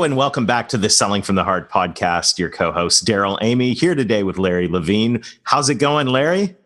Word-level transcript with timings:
Hello 0.00 0.06
and 0.06 0.16
welcome 0.16 0.46
back 0.46 0.70
to 0.70 0.78
the 0.78 0.88
Selling 0.88 1.20
from 1.20 1.34
the 1.34 1.44
Heart 1.44 1.70
podcast. 1.70 2.38
Your 2.38 2.48
co-host 2.48 3.04
Darrell 3.04 3.38
Amy 3.42 3.74
here 3.74 3.94
today 3.94 4.22
with 4.22 4.38
Larry 4.38 4.66
Levine. 4.66 5.22
How's 5.42 5.68
it 5.68 5.74
going, 5.74 6.06
Larry? 6.06 6.56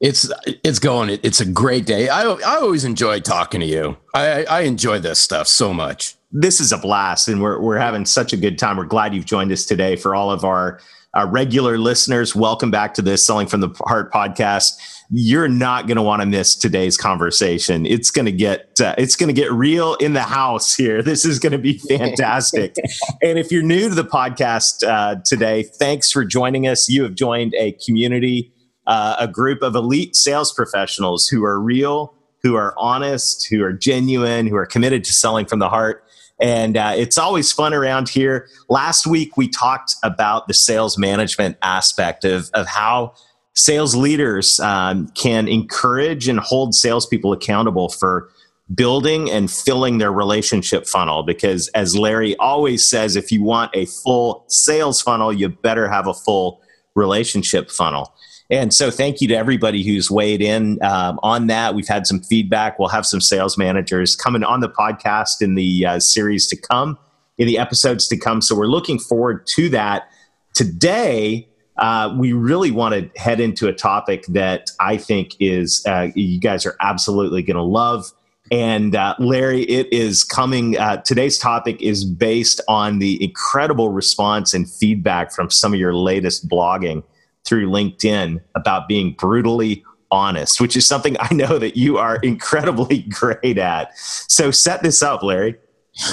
It's 0.00 0.32
it's 0.64 0.78
going. 0.78 1.20
It's 1.22 1.38
a 1.38 1.44
great 1.44 1.84
day. 1.84 2.08
I 2.08 2.22
I 2.22 2.56
always 2.56 2.84
enjoy 2.84 3.20
talking 3.20 3.60
to 3.60 3.66
you. 3.66 3.98
I 4.14 4.44
I 4.44 4.60
enjoy 4.60 5.00
this 5.00 5.18
stuff 5.18 5.48
so 5.48 5.74
much. 5.74 6.14
This 6.32 6.60
is 6.60 6.72
a 6.72 6.78
blast, 6.78 7.28
and 7.28 7.42
we're 7.42 7.60
we're 7.60 7.76
having 7.76 8.06
such 8.06 8.32
a 8.32 8.38
good 8.38 8.58
time. 8.58 8.78
We're 8.78 8.86
glad 8.86 9.14
you've 9.14 9.26
joined 9.26 9.52
us 9.52 9.66
today. 9.66 9.94
For 9.94 10.14
all 10.14 10.30
of 10.30 10.42
our, 10.42 10.80
our 11.18 11.26
regular 11.26 11.78
listeners, 11.78 12.36
welcome 12.36 12.70
back 12.70 12.94
to 12.94 13.02
this 13.02 13.26
Selling 13.26 13.48
from 13.48 13.60
the 13.60 13.70
Heart 13.86 14.12
podcast 14.12 14.78
you're 15.10 15.48
not 15.48 15.86
going 15.86 15.96
to 15.96 16.02
want 16.02 16.20
to 16.20 16.26
miss 16.26 16.54
today's 16.54 16.96
conversation. 16.96 17.86
It's 17.86 18.10
going 18.10 18.26
to 18.26 18.32
get 18.32 18.78
uh, 18.78 18.94
it's 18.98 19.16
going 19.16 19.28
to 19.28 19.32
get 19.32 19.50
real 19.50 19.94
in 19.94 20.12
the 20.12 20.22
house 20.22 20.74
here. 20.74 21.02
This 21.02 21.24
is 21.24 21.38
going 21.38 21.52
to 21.52 21.58
be 21.58 21.78
fantastic. 21.88 22.76
and 23.22 23.38
if 23.38 23.50
you're 23.50 23.62
new 23.62 23.88
to 23.88 23.94
the 23.94 24.04
podcast 24.04 24.86
uh, 24.86 25.16
today, 25.24 25.62
thanks 25.62 26.12
for 26.12 26.24
joining 26.24 26.68
us. 26.68 26.88
You 26.88 27.02
have 27.04 27.14
joined 27.14 27.54
a 27.54 27.72
community, 27.84 28.52
uh, 28.86 29.16
a 29.18 29.26
group 29.26 29.62
of 29.62 29.74
elite 29.74 30.14
sales 30.14 30.52
professionals 30.52 31.26
who 31.26 31.42
are 31.42 31.58
real, 31.58 32.14
who 32.42 32.54
are 32.54 32.74
honest, 32.76 33.48
who 33.50 33.64
are 33.64 33.72
genuine, 33.72 34.46
who 34.46 34.56
are 34.56 34.66
committed 34.66 35.04
to 35.04 35.12
selling 35.14 35.46
from 35.46 35.58
the 35.58 35.70
heart. 35.70 36.04
And 36.40 36.76
uh, 36.76 36.92
it's 36.96 37.18
always 37.18 37.50
fun 37.52 37.74
around 37.74 38.08
here. 38.08 38.48
Last 38.68 39.06
week, 39.06 39.36
we 39.36 39.48
talked 39.48 39.96
about 40.02 40.46
the 40.46 40.54
sales 40.54 40.96
management 40.96 41.56
aspect 41.62 42.24
of, 42.24 42.50
of 42.54 42.66
how 42.66 43.14
sales 43.54 43.96
leaders 43.96 44.60
um, 44.60 45.08
can 45.10 45.48
encourage 45.48 46.28
and 46.28 46.38
hold 46.38 46.74
salespeople 46.74 47.32
accountable 47.32 47.88
for 47.88 48.30
building 48.74 49.30
and 49.30 49.50
filling 49.50 49.98
their 49.98 50.12
relationship 50.12 50.86
funnel. 50.86 51.24
Because 51.24 51.68
as 51.68 51.96
Larry 51.96 52.36
always 52.36 52.86
says, 52.86 53.16
if 53.16 53.32
you 53.32 53.42
want 53.42 53.72
a 53.74 53.86
full 53.86 54.44
sales 54.48 55.02
funnel, 55.02 55.32
you 55.32 55.48
better 55.48 55.88
have 55.88 56.06
a 56.06 56.14
full 56.14 56.60
relationship 56.94 57.70
funnel. 57.70 58.14
And 58.50 58.72
so, 58.72 58.90
thank 58.90 59.20
you 59.20 59.28
to 59.28 59.34
everybody 59.34 59.82
who's 59.82 60.10
weighed 60.10 60.40
in 60.40 60.82
um, 60.82 61.20
on 61.22 61.48
that. 61.48 61.74
We've 61.74 61.88
had 61.88 62.06
some 62.06 62.20
feedback. 62.20 62.78
We'll 62.78 62.88
have 62.88 63.04
some 63.04 63.20
sales 63.20 63.58
managers 63.58 64.16
coming 64.16 64.42
on 64.42 64.60
the 64.60 64.70
podcast 64.70 65.42
in 65.42 65.54
the 65.54 65.84
uh, 65.84 66.00
series 66.00 66.46
to 66.48 66.56
come, 66.56 66.98
in 67.36 67.46
the 67.46 67.58
episodes 67.58 68.08
to 68.08 68.16
come. 68.16 68.40
So, 68.40 68.56
we're 68.56 68.66
looking 68.66 68.98
forward 68.98 69.46
to 69.48 69.68
that. 69.70 70.08
Today, 70.54 71.46
uh, 71.76 72.14
we 72.18 72.32
really 72.32 72.70
want 72.70 72.94
to 72.94 73.20
head 73.20 73.38
into 73.38 73.68
a 73.68 73.72
topic 73.72 74.24
that 74.28 74.70
I 74.80 74.96
think 74.96 75.36
is 75.38 75.84
uh, 75.86 76.08
you 76.14 76.40
guys 76.40 76.64
are 76.64 76.76
absolutely 76.80 77.42
going 77.42 77.56
to 77.56 77.62
love. 77.62 78.10
And 78.50 78.96
uh, 78.96 79.14
Larry, 79.18 79.64
it 79.64 79.92
is 79.92 80.24
coming. 80.24 80.78
Uh, 80.78 80.96
today's 81.02 81.38
topic 81.38 81.82
is 81.82 82.06
based 82.06 82.62
on 82.66 82.98
the 82.98 83.22
incredible 83.22 83.90
response 83.90 84.54
and 84.54 84.68
feedback 84.68 85.32
from 85.32 85.50
some 85.50 85.74
of 85.74 85.78
your 85.78 85.94
latest 85.94 86.48
blogging 86.48 87.02
through 87.48 87.68
LinkedIn 87.68 88.40
about 88.54 88.88
being 88.88 89.12
brutally 89.14 89.84
honest, 90.10 90.60
which 90.60 90.76
is 90.76 90.86
something 90.86 91.16
I 91.20 91.32
know 91.34 91.58
that 91.58 91.76
you 91.76 91.98
are 91.98 92.16
incredibly 92.22 93.02
great 93.02 93.58
at. 93.58 93.96
So 93.98 94.50
set 94.50 94.82
this 94.82 95.02
up, 95.02 95.22
Larry. 95.22 95.56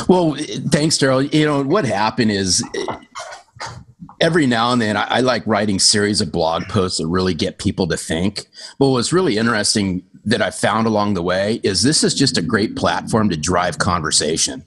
Well, 0.07 0.35
thanks, 0.71 0.97
Darrell. 0.97 1.21
You 1.21 1.45
know, 1.45 1.63
what 1.63 1.85
happened 1.85 2.31
is 2.31 2.63
every 4.21 4.47
now 4.47 4.71
and 4.71 4.81
then 4.81 4.97
I, 4.97 5.17
I, 5.17 5.19
like 5.19 5.45
writing 5.45 5.79
series 5.79 6.21
of 6.21 6.31
blog 6.31 6.63
posts 6.63 6.99
that 6.99 7.07
really 7.07 7.33
get 7.33 7.59
people 7.59 7.87
to 7.87 7.97
think 7.97 8.47
but 8.79 8.89
what's 8.89 9.11
really 9.11 9.37
interesting 9.37 10.03
that 10.23 10.41
i 10.41 10.51
found 10.51 10.87
along 10.87 11.15
the 11.15 11.21
way 11.21 11.59
is 11.63 11.83
this 11.83 12.03
is 12.03 12.13
just 12.13 12.37
a 12.37 12.41
great 12.41 12.75
platform 12.75 13.29
to 13.29 13.37
drive 13.37 13.77
conversation 13.77 14.65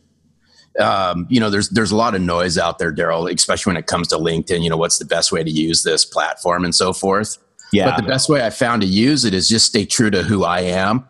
um, 0.78 1.26
you 1.28 1.40
know 1.40 1.50
there's 1.50 1.68
there's 1.70 1.90
a 1.90 1.96
lot 1.96 2.14
of 2.14 2.20
noise 2.20 2.56
out 2.58 2.78
there 2.78 2.92
darrell 2.92 3.26
especially 3.26 3.70
when 3.70 3.76
it 3.76 3.86
comes 3.86 4.08
to 4.08 4.16
linkedin 4.16 4.62
you 4.62 4.70
know 4.70 4.76
what's 4.76 4.98
the 4.98 5.04
best 5.04 5.32
way 5.32 5.42
to 5.42 5.50
use 5.50 5.82
this 5.82 6.04
platform 6.04 6.64
and 6.64 6.74
so 6.74 6.92
forth 6.92 7.38
yeah 7.72 7.90
but 7.90 7.96
the 7.96 8.08
best 8.08 8.28
way 8.28 8.44
i 8.44 8.50
found 8.50 8.82
to 8.82 8.88
use 8.88 9.24
it 9.24 9.34
is 9.34 9.48
just 9.48 9.66
stay 9.66 9.84
true 9.84 10.10
to 10.10 10.22
who 10.22 10.44
i 10.44 10.60
am 10.60 11.06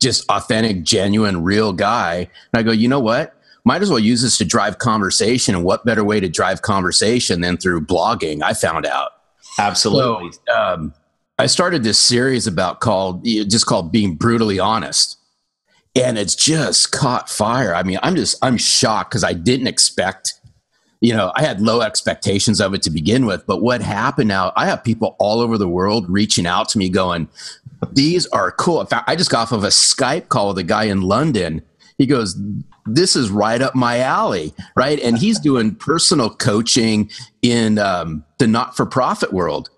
just 0.00 0.28
authentic 0.28 0.82
genuine 0.82 1.42
real 1.42 1.72
guy 1.72 2.16
and 2.16 2.60
i 2.60 2.62
go 2.62 2.72
you 2.72 2.88
know 2.88 3.00
what 3.00 3.34
might 3.64 3.82
as 3.82 3.90
well 3.90 3.98
use 3.98 4.22
this 4.22 4.38
to 4.38 4.44
drive 4.44 4.78
conversation. 4.78 5.54
And 5.54 5.64
what 5.64 5.84
better 5.84 6.04
way 6.04 6.20
to 6.20 6.28
drive 6.28 6.62
conversation 6.62 7.40
than 7.40 7.56
through 7.56 7.82
blogging? 7.82 8.42
I 8.42 8.54
found 8.54 8.86
out. 8.86 9.12
Absolutely. 9.58 10.32
So, 10.32 10.54
um, 10.54 10.94
I 11.38 11.46
started 11.46 11.82
this 11.82 11.98
series 11.98 12.46
about 12.46 12.80
called 12.80 13.24
just 13.24 13.66
called 13.66 13.90
being 13.90 14.14
brutally 14.14 14.58
honest, 14.58 15.18
and 15.94 16.18
it's 16.18 16.34
just 16.34 16.92
caught 16.92 17.28
fire. 17.28 17.74
I 17.74 17.82
mean, 17.82 17.98
I'm 18.02 18.16
just 18.16 18.36
I'm 18.42 18.56
shocked 18.56 19.10
because 19.10 19.24
I 19.24 19.32
didn't 19.32 19.66
expect. 19.66 20.34
You 21.00 21.14
know, 21.14 21.32
I 21.34 21.42
had 21.42 21.60
low 21.60 21.80
expectations 21.80 22.60
of 22.60 22.74
it 22.74 22.82
to 22.82 22.90
begin 22.90 23.26
with, 23.26 23.44
but 23.44 23.60
what 23.60 23.82
happened 23.82 24.28
now? 24.28 24.52
I 24.54 24.66
have 24.66 24.84
people 24.84 25.16
all 25.18 25.40
over 25.40 25.58
the 25.58 25.68
world 25.68 26.08
reaching 26.08 26.46
out 26.46 26.68
to 26.70 26.78
me, 26.78 26.88
going, 26.88 27.28
"These 27.92 28.26
are 28.28 28.52
cool." 28.52 28.80
In 28.80 28.86
fact, 28.86 29.08
I 29.08 29.16
just 29.16 29.30
got 29.30 29.42
off 29.42 29.52
of 29.52 29.64
a 29.64 29.68
Skype 29.68 30.28
call 30.28 30.48
with 30.48 30.58
a 30.58 30.62
guy 30.62 30.84
in 30.84 31.00
London. 31.02 31.62
He 31.98 32.06
goes, 32.06 32.36
this 32.86 33.14
is 33.16 33.30
right 33.30 33.60
up 33.60 33.74
my 33.74 34.00
alley, 34.00 34.54
right? 34.76 35.00
And 35.00 35.18
he's 35.18 35.38
doing 35.38 35.74
personal 35.74 36.30
coaching 36.30 37.10
in 37.42 37.78
um, 37.78 38.24
the 38.38 38.46
not 38.46 38.76
for 38.76 38.86
profit 38.86 39.32
world. 39.32 39.70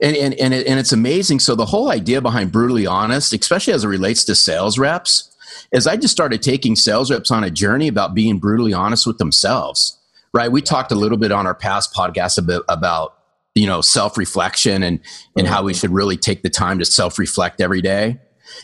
And, 0.00 0.16
and, 0.16 0.34
and, 0.34 0.52
it, 0.52 0.66
and 0.66 0.78
it's 0.78 0.92
amazing. 0.92 1.40
So, 1.40 1.54
the 1.54 1.66
whole 1.66 1.90
idea 1.90 2.20
behind 2.20 2.52
Brutally 2.52 2.86
Honest, 2.86 3.32
especially 3.32 3.72
as 3.72 3.84
it 3.84 3.88
relates 3.88 4.24
to 4.24 4.34
sales 4.34 4.78
reps, 4.78 5.34
is 5.72 5.86
I 5.86 5.96
just 5.96 6.12
started 6.12 6.42
taking 6.42 6.76
sales 6.76 7.10
reps 7.10 7.30
on 7.30 7.44
a 7.44 7.50
journey 7.50 7.88
about 7.88 8.14
being 8.14 8.38
brutally 8.38 8.74
honest 8.74 9.06
with 9.06 9.18
themselves, 9.18 9.98
right? 10.34 10.52
We 10.52 10.60
talked 10.60 10.92
a 10.92 10.96
little 10.96 11.18
bit 11.18 11.32
on 11.32 11.46
our 11.46 11.54
past 11.54 11.94
podcast 11.94 12.38
about, 12.38 12.64
about 12.68 13.16
you 13.54 13.66
know 13.66 13.80
self-reflection 13.80 14.82
and 14.82 15.00
and 15.36 15.46
how 15.46 15.62
we 15.62 15.72
mm-hmm. 15.72 15.80
should 15.80 15.90
really 15.90 16.16
take 16.16 16.42
the 16.42 16.50
time 16.50 16.78
to 16.78 16.84
self-reflect 16.84 17.60
every 17.60 17.80
day 17.80 18.18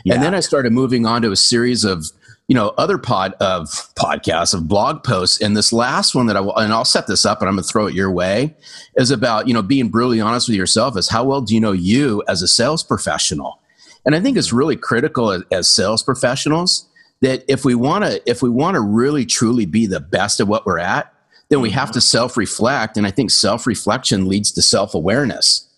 yeah. 0.04 0.14
and 0.14 0.22
then 0.22 0.34
i 0.34 0.40
started 0.40 0.70
moving 0.70 1.06
on 1.06 1.22
to 1.22 1.32
a 1.32 1.36
series 1.36 1.82
of 1.82 2.04
you 2.48 2.54
know 2.54 2.68
other 2.76 2.98
pod 2.98 3.34
of 3.40 3.68
podcasts 3.94 4.54
of 4.54 4.68
blog 4.68 5.04
posts. 5.04 5.40
And 5.40 5.56
this 5.56 5.72
last 5.72 6.14
one 6.14 6.26
that 6.26 6.36
i 6.36 6.40
will 6.40 6.56
and 6.56 6.72
i'll 6.72 6.84
set 6.84 7.06
this 7.06 7.24
up 7.24 7.40
and 7.40 7.48
i'm 7.48 7.56
going 7.56 7.64
to 7.64 7.68
throw 7.68 7.86
it 7.86 7.94
your 7.94 8.10
way 8.10 8.54
is 8.96 9.10
about 9.10 9.48
you 9.48 9.54
know 9.54 9.62
being 9.62 9.88
brutally 9.88 10.20
honest 10.20 10.48
with 10.48 10.56
yourself 10.56 10.96
is 10.96 11.08
how 11.08 11.24
well 11.24 11.40
do 11.40 11.54
you 11.54 11.60
know 11.60 11.72
you 11.72 12.22
as 12.28 12.42
a 12.42 12.48
sales 12.48 12.82
professional? 12.82 13.60
And 14.04 14.14
i 14.14 14.20
think 14.20 14.36
it's 14.36 14.52
really 14.52 14.76
critical 14.76 15.30
as, 15.30 15.42
as 15.50 15.74
sales 15.74 16.02
professionals 16.02 16.88
that 17.20 17.44
if 17.48 17.64
we 17.64 17.74
want 17.74 18.04
to 18.04 18.30
if 18.30 18.42
we 18.42 18.50
want 18.50 18.74
to 18.74 18.80
really 18.80 19.24
truly 19.24 19.64
be 19.64 19.86
the 19.86 20.00
best 20.00 20.40
at 20.40 20.46
what 20.46 20.66
we're 20.66 20.78
at 20.78 21.12
then 21.48 21.60
we 21.60 21.70
have 21.70 21.92
to 21.92 21.98
mm-hmm. 21.98 22.16
self-reflect. 22.16 22.96
And 22.96 23.06
i 23.06 23.10
think 23.10 23.30
self-reflection 23.30 24.28
leads 24.28 24.52
to 24.52 24.62
self-awareness. 24.62 25.68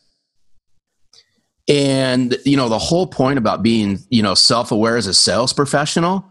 And 1.67 2.37
you 2.45 2.57
know 2.57 2.69
the 2.69 2.79
whole 2.79 3.07
point 3.07 3.39
about 3.39 3.63
being 3.63 3.99
you 4.09 4.23
know 4.23 4.35
self-aware 4.35 4.97
as 4.97 5.07
a 5.07 5.15
sales 5.15 5.53
professional 5.53 6.25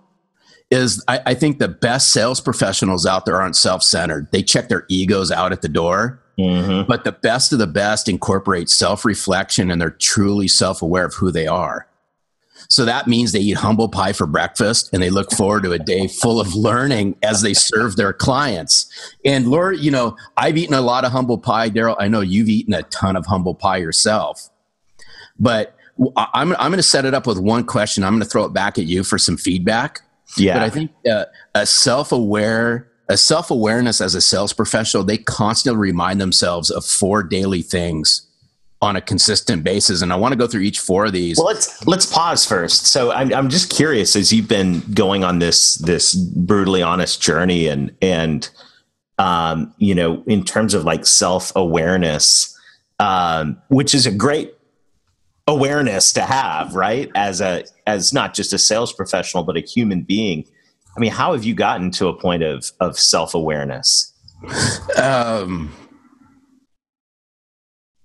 is 0.74 1.04
I, 1.08 1.22
I, 1.28 1.34
think 1.36 1.60
the 1.60 1.68
best 1.68 2.12
sales 2.12 2.42
professionals 2.42 3.06
out 3.06 3.26
there 3.26 3.40
aren't 3.40 3.56
self-centered. 3.56 4.32
They 4.32 4.42
check 4.42 4.70
their 4.70 4.86
egos 4.90 5.32
out 5.32 5.52
at 5.52 5.62
the 5.62 5.70
door. 5.70 6.20
Mm-hmm. 6.40 6.88
But 6.88 7.04
the 7.04 7.12
best 7.12 7.54
of 7.54 7.60
the 7.60 7.68
best 7.68 8.10
incorporate 8.10 8.68
self-reflection 8.68 9.70
and 9.70 9.80
they're 9.80 9.92
truly 9.92 10.48
self-aware 10.48 11.06
of 11.06 11.14
who 11.14 11.32
they 11.32 11.46
are. 11.46 11.88
So 12.70 12.86
that 12.86 13.08
means 13.08 13.32
they 13.32 13.40
eat 13.40 13.58
humble 13.58 13.88
pie 13.88 14.14
for 14.14 14.26
breakfast 14.26 14.90
and 14.94 15.04
they 15.04 15.12
look 15.12 15.32
forward 15.32 15.64
to 15.64 15.74
a 15.74 15.80
day 15.80 16.08
full 16.08 16.40
of 16.40 16.56
learning 16.56 17.18
as 17.22 17.44
they 17.44 17.54
serve 17.54 17.96
their 17.96 18.14
clients. 18.14 19.16
And 19.24 19.48
Lord, 19.48 19.80
you 19.80 19.92
know, 19.92 20.18
I've 20.38 20.58
eaten 20.58 20.74
a 20.74 20.82
lot 20.82 21.06
of 21.06 21.12
humble 21.12 21.38
pie, 21.38 21.70
Darrell. 21.70 21.98
I 22.00 22.08
know 22.08 22.22
you've 22.22 22.50
eaten 22.50 22.74
a 22.74 22.84
ton 22.84 23.16
of 23.16 23.28
humble 23.28 23.54
pie 23.54 23.78
yourself. 23.78 24.50
But 25.38 25.76
I'm, 26.16 26.54
I'm 26.54 26.72
going 26.72 26.78
to 26.78 26.84
set 26.84 27.06
it 27.06 27.14
up 27.14 27.28
with 27.28 27.38
one 27.38 27.66
question. 27.66 28.04
I'm 28.04 28.14
going 28.14 28.24
to 28.24 28.30
throw 28.30 28.46
it 28.46 28.54
back 28.54 28.80
at 28.80 28.86
you 28.86 29.04
for 29.04 29.20
some 29.20 29.38
feedback. 29.38 30.02
Yeah. 30.38 30.56
But 30.56 30.64
I 30.64 30.70
think 30.70 30.92
uh, 31.10 31.26
a 31.56 31.66
self-aware 31.66 32.90
a 33.10 33.18
self-awareness 33.18 34.00
as 34.00 34.16
a 34.16 34.22
sales 34.22 34.54
professional, 34.54 35.04
they 35.04 35.18
constantly 35.18 35.80
remind 35.80 36.22
themselves 36.22 36.70
of 36.70 36.86
four 36.86 37.22
daily 37.22 37.62
things 37.62 38.26
on 38.82 38.96
a 38.96 39.02
consistent 39.02 39.64
basis. 39.64 40.02
And 40.02 40.12
I 40.12 40.16
want 40.16 40.32
to 40.32 40.38
go 40.38 40.48
through 40.48 40.62
each 40.62 40.80
four 40.80 41.06
of 41.06 41.14
these. 41.14 41.38
Well, 41.38 41.48
let's 41.48 41.86
let's 41.86 42.06
pause 42.06 42.46
first. 42.46 42.88
So 42.88 43.12
I'm 43.12 43.34
I'm 43.34 43.50
just 43.50 43.70
curious 43.70 44.16
as 44.16 44.32
you've 44.32 44.48
been 44.48 44.82
going 44.94 45.24
on 45.24 45.40
this 45.40 45.76
this 45.76 46.14
brutally 46.14 46.82
honest 46.82 47.22
journey 47.22 47.68
and 47.68 47.96
and 48.02 48.50
um, 49.20 49.74
you 49.78 49.96
know, 49.96 50.24
in 50.28 50.44
terms 50.44 50.74
of 50.74 50.84
like 50.84 51.06
self 51.06 51.52
awareness, 51.56 52.58
um, 53.00 53.62
which 53.70 53.94
is 53.94 54.06
a 54.06 54.12
great 54.12 54.54
awareness 55.48 56.14
to 56.14 56.22
have, 56.22 56.76
right? 56.76 57.12
As 57.16 57.42
a 57.42 57.66
as 57.88 58.14
not 58.14 58.34
just 58.34 58.54
a 58.54 58.58
sales 58.58 58.94
professional, 58.94 59.44
but 59.44 59.58
a 59.58 59.62
human 59.62 60.04
being. 60.04 60.46
I 60.96 61.00
mean, 61.00 61.12
how 61.12 61.34
have 61.34 61.44
you 61.44 61.54
gotten 61.56 61.92
to 61.92 62.08
a 62.08 62.14
point 62.14 62.44
of 62.44 62.72
of 62.80 62.98
self 62.98 63.34
awareness? 63.34 64.14
Um, 64.98 65.74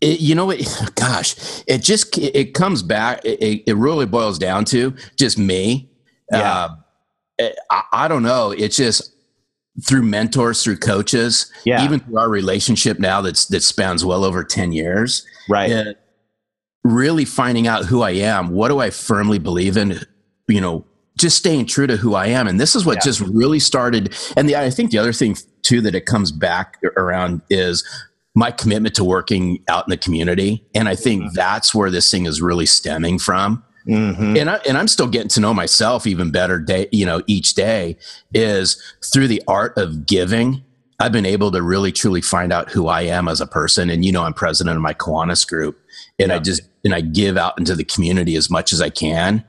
it, 0.00 0.20
you 0.20 0.34
know 0.34 0.46
what? 0.46 0.58
Gosh, 0.94 1.62
it 1.66 1.82
just 1.82 2.16
it 2.18 2.54
comes 2.54 2.82
back. 2.82 3.24
It, 3.24 3.62
it 3.66 3.76
really 3.76 4.06
boils 4.06 4.38
down 4.38 4.64
to 4.66 4.94
just 5.16 5.38
me. 5.38 5.90
Yeah. 6.32 6.68
Uh, 7.40 7.48
I, 7.70 7.82
I 7.92 8.08
don't 8.08 8.22
know. 8.22 8.50
It's 8.50 8.76
just 8.76 9.14
through 9.86 10.02
mentors, 10.02 10.62
through 10.64 10.78
coaches, 10.78 11.52
yeah. 11.64 11.84
even 11.84 12.00
through 12.00 12.18
our 12.18 12.28
relationship 12.28 12.98
now 12.98 13.20
that's 13.20 13.46
that 13.46 13.62
spans 13.62 14.04
well 14.04 14.24
over 14.24 14.44
ten 14.44 14.72
years. 14.72 15.26
Right. 15.48 15.70
Uh, 15.70 15.94
really 16.84 17.24
finding 17.24 17.66
out 17.66 17.84
who 17.84 18.02
I 18.02 18.12
am. 18.12 18.50
What 18.50 18.68
do 18.68 18.78
I 18.78 18.90
firmly 18.90 19.38
believe 19.38 19.76
in? 19.76 20.00
You 20.46 20.60
know, 20.60 20.86
just 21.18 21.36
staying 21.36 21.66
true 21.66 21.86
to 21.86 21.96
who 21.96 22.14
I 22.14 22.28
am. 22.28 22.46
And 22.46 22.60
this 22.60 22.74
is 22.74 22.86
what 22.86 22.96
yeah. 22.96 23.02
just 23.04 23.20
really 23.20 23.58
started. 23.58 24.16
And 24.36 24.48
the, 24.48 24.56
I 24.56 24.70
think 24.70 24.90
the 24.90 24.98
other 24.98 25.12
thing 25.12 25.36
too 25.62 25.80
that 25.82 25.94
it 25.94 26.06
comes 26.06 26.32
back 26.32 26.78
around 26.96 27.42
is 27.50 27.84
my 28.34 28.50
commitment 28.50 28.94
to 28.94 29.04
working 29.04 29.62
out 29.68 29.86
in 29.86 29.90
the 29.90 29.96
community. 29.96 30.64
And 30.74 30.88
I 30.88 30.94
think 30.94 31.22
mm-hmm. 31.22 31.34
that's 31.34 31.74
where 31.74 31.90
this 31.90 32.10
thing 32.10 32.26
is 32.26 32.40
really 32.40 32.66
stemming 32.66 33.18
from. 33.18 33.64
Mm-hmm. 33.86 34.36
And 34.36 34.50
I, 34.50 34.56
and 34.68 34.78
I'm 34.78 34.86
still 34.86 35.08
getting 35.08 35.28
to 35.30 35.40
know 35.40 35.54
myself 35.54 36.06
even 36.06 36.30
better 36.30 36.58
day, 36.58 36.88
you 36.92 37.06
know, 37.06 37.22
each 37.26 37.54
day 37.54 37.96
is 38.32 38.80
through 39.12 39.28
the 39.28 39.42
art 39.48 39.76
of 39.76 40.06
giving. 40.06 40.62
I've 41.00 41.12
been 41.12 41.26
able 41.26 41.52
to 41.52 41.62
really 41.62 41.92
truly 41.92 42.20
find 42.20 42.52
out 42.52 42.70
who 42.70 42.88
I 42.88 43.02
am 43.02 43.28
as 43.28 43.40
a 43.40 43.46
person. 43.46 43.88
And 43.90 44.04
you 44.04 44.12
know, 44.12 44.24
I'm 44.24 44.34
president 44.34 44.76
of 44.76 44.82
my 44.82 44.94
Kiwanis 44.94 45.46
group, 45.48 45.78
and 46.18 46.30
yeah. 46.30 46.36
I 46.36 46.38
just 46.38 46.62
and 46.84 46.94
I 46.94 47.00
give 47.00 47.36
out 47.36 47.58
into 47.58 47.74
the 47.74 47.84
community 47.84 48.36
as 48.36 48.50
much 48.50 48.72
as 48.72 48.80
I 48.80 48.90
can. 48.90 49.44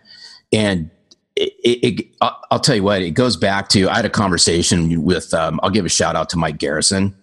And 0.51 0.89
it, 1.35 1.53
it, 1.63 1.99
it, 2.01 2.07
I'll 2.21 2.59
tell 2.59 2.75
you 2.75 2.83
what, 2.83 3.01
it 3.01 3.11
goes 3.11 3.37
back 3.37 3.69
to 3.69 3.89
I 3.89 3.95
had 3.95 4.05
a 4.05 4.09
conversation 4.09 5.03
with, 5.03 5.33
um, 5.33 5.59
I'll 5.63 5.69
give 5.69 5.85
a 5.85 5.89
shout 5.89 6.15
out 6.15 6.29
to 6.31 6.37
Mike 6.37 6.57
Garrison 6.57 7.15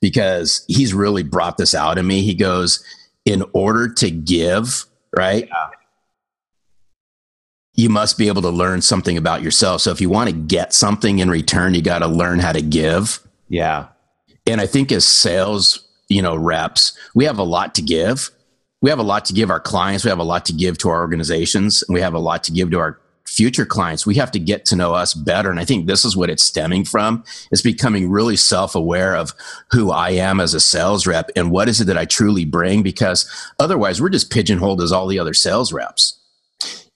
because 0.00 0.64
he's 0.66 0.92
really 0.92 1.22
brought 1.22 1.56
this 1.56 1.74
out 1.74 1.98
in 1.98 2.06
me. 2.06 2.22
He 2.22 2.34
goes, 2.34 2.84
in 3.24 3.44
order 3.52 3.92
to 3.94 4.10
give, 4.10 4.86
right? 5.16 5.46
Yeah. 5.46 5.70
You 7.80 7.88
must 7.88 8.18
be 8.18 8.28
able 8.28 8.42
to 8.42 8.50
learn 8.50 8.82
something 8.82 9.16
about 9.16 9.42
yourself. 9.42 9.80
So 9.82 9.90
if 9.90 10.00
you 10.00 10.10
want 10.10 10.28
to 10.30 10.36
get 10.36 10.72
something 10.72 11.18
in 11.18 11.30
return, 11.30 11.74
you 11.74 11.82
got 11.82 12.00
to 12.00 12.06
learn 12.06 12.38
how 12.38 12.52
to 12.52 12.62
give. 12.62 13.20
Yeah. 13.48 13.88
And 14.46 14.60
I 14.60 14.66
think 14.66 14.92
as 14.92 15.06
sales, 15.06 15.86
you 16.08 16.22
know, 16.22 16.36
reps, 16.36 16.96
we 17.14 17.24
have 17.24 17.38
a 17.38 17.44
lot 17.44 17.74
to 17.76 17.82
give 17.82 18.30
we 18.82 18.90
have 18.90 18.98
a 18.98 19.04
lot 19.04 19.26
to 19.26 19.32
give 19.32 19.50
our 19.50 19.60
clients. 19.60 20.04
We 20.04 20.10
have 20.10 20.18
a 20.18 20.24
lot 20.24 20.46
to 20.46 20.52
give 20.52 20.78
to 20.78 20.88
our 20.88 21.00
organizations. 21.00 21.82
And 21.82 21.94
we 21.94 22.00
have 22.00 22.14
a 22.14 22.18
lot 22.18 22.42
to 22.44 22.52
give 22.52 22.70
to 22.70 22.78
our 22.78 23.00
future 23.26 23.66
clients. 23.66 24.06
We 24.06 24.14
have 24.16 24.32
to 24.32 24.38
get 24.38 24.64
to 24.66 24.76
know 24.76 24.94
us 24.94 25.14
better. 25.14 25.50
And 25.50 25.60
I 25.60 25.64
think 25.64 25.86
this 25.86 26.04
is 26.04 26.16
what 26.16 26.30
it's 26.30 26.42
stemming 26.42 26.84
from 26.84 27.22
is 27.52 27.62
becoming 27.62 28.10
really 28.10 28.36
self-aware 28.36 29.14
of 29.14 29.34
who 29.70 29.90
I 29.90 30.10
am 30.10 30.40
as 30.40 30.54
a 30.54 30.60
sales 30.60 31.06
rep 31.06 31.30
and 31.36 31.50
what 31.50 31.68
is 31.68 31.80
it 31.80 31.84
that 31.84 31.98
I 31.98 32.06
truly 32.06 32.44
bring 32.44 32.82
because 32.82 33.30
otherwise 33.58 34.00
we're 34.00 34.08
just 34.08 34.30
pigeonholed 34.30 34.80
as 34.80 34.90
all 34.90 35.06
the 35.06 35.18
other 35.18 35.34
sales 35.34 35.72
reps. 35.72 36.19